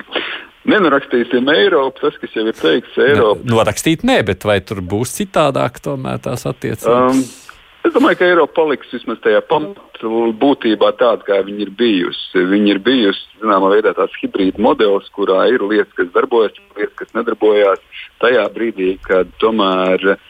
[0.68, 3.42] Nenurakstīsim Eiropu, tas, kas jau ir teikts, Eiropa.
[3.42, 6.86] Ne, norakstīt nē, bet vai tur būs citādāk tomēr tās attiecības?
[7.18, 7.47] Um,
[7.86, 10.10] Es domāju, ka Eiropa paliks vismaz tajā pamatā
[10.42, 12.42] būtībā tāda, kā viņa ir bijusi.
[12.50, 17.14] Viņa ir bijusi, zināmā veidā, tāds hibrīda modelis, kurā ir lietas, kas darbojas, lietas, kas
[17.16, 17.82] nedarbojās.
[18.22, 20.26] Tajā brīdī, kad tomēr uh,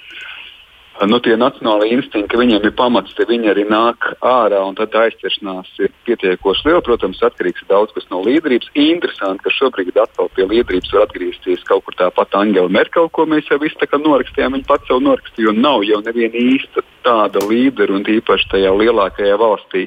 [1.07, 5.71] nu, tie nacionālie instinkti, viņiem ir pamats, te viņi arī nāk ārā, un tad aizķeršanās
[5.85, 6.83] ir pietiekoši liela.
[6.83, 8.73] Protams, atkarīgs daudz kas no līderības.
[8.75, 13.47] Interesanti, ka šobrīd atkal pie līderības var atgriezties kaut kur tāpat Angela Merkel, ko mēs
[13.51, 14.57] jau visi norakstījām.
[14.59, 19.39] Viņa pats jau norakstīja, un nav jau neviena īsta tāda līdera, un īpaši tajā lielākajā
[19.39, 19.87] valstī.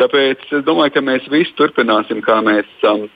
[0.00, 3.10] Tāpēc es domāju, ka mēs visi turpināsim, kā mēs esam um,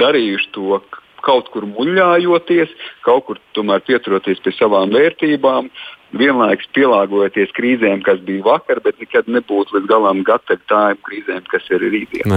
[0.00, 0.80] darījuši to
[1.26, 2.72] kaut kur muļājoties,
[3.04, 5.70] kaut kur tomēr pieturoties pie savām vērtībām
[6.14, 11.66] vienlaikus pielāgojoties krīzēm, kas bija vakar, bet nekad nebūtu līdz galam gatavi tām krīzēm, kas
[11.74, 12.36] ir rītdien.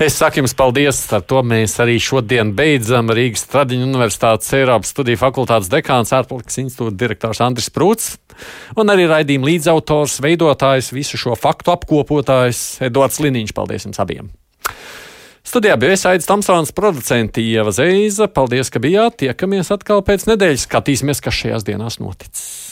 [0.00, 1.02] Es saku jums paldies.
[1.12, 6.96] Ar to mēs arī šodien beidzam Rīgas Tradiņu Universitātes Eiropas studiju fakultātes dekāns ārpolitikas institūta
[7.02, 8.14] direktors Andris Prūts
[8.80, 13.52] un arī raidījuma līdzautors, veidotājs, visu šo faktu apkopotājs Edvards Liniņš.
[13.56, 14.30] Paldies jums abiem!
[15.50, 18.28] Studijā bija Aits Tamsons, producents Ieva Zeiza.
[18.30, 19.18] Paldies, ka bijāt.
[19.24, 20.68] Tiekamies atkal pēc nedēļas.
[20.68, 22.69] Skatīsimies, kas šajās dienās noticis.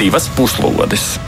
[0.00, 1.20] Divas puslodes!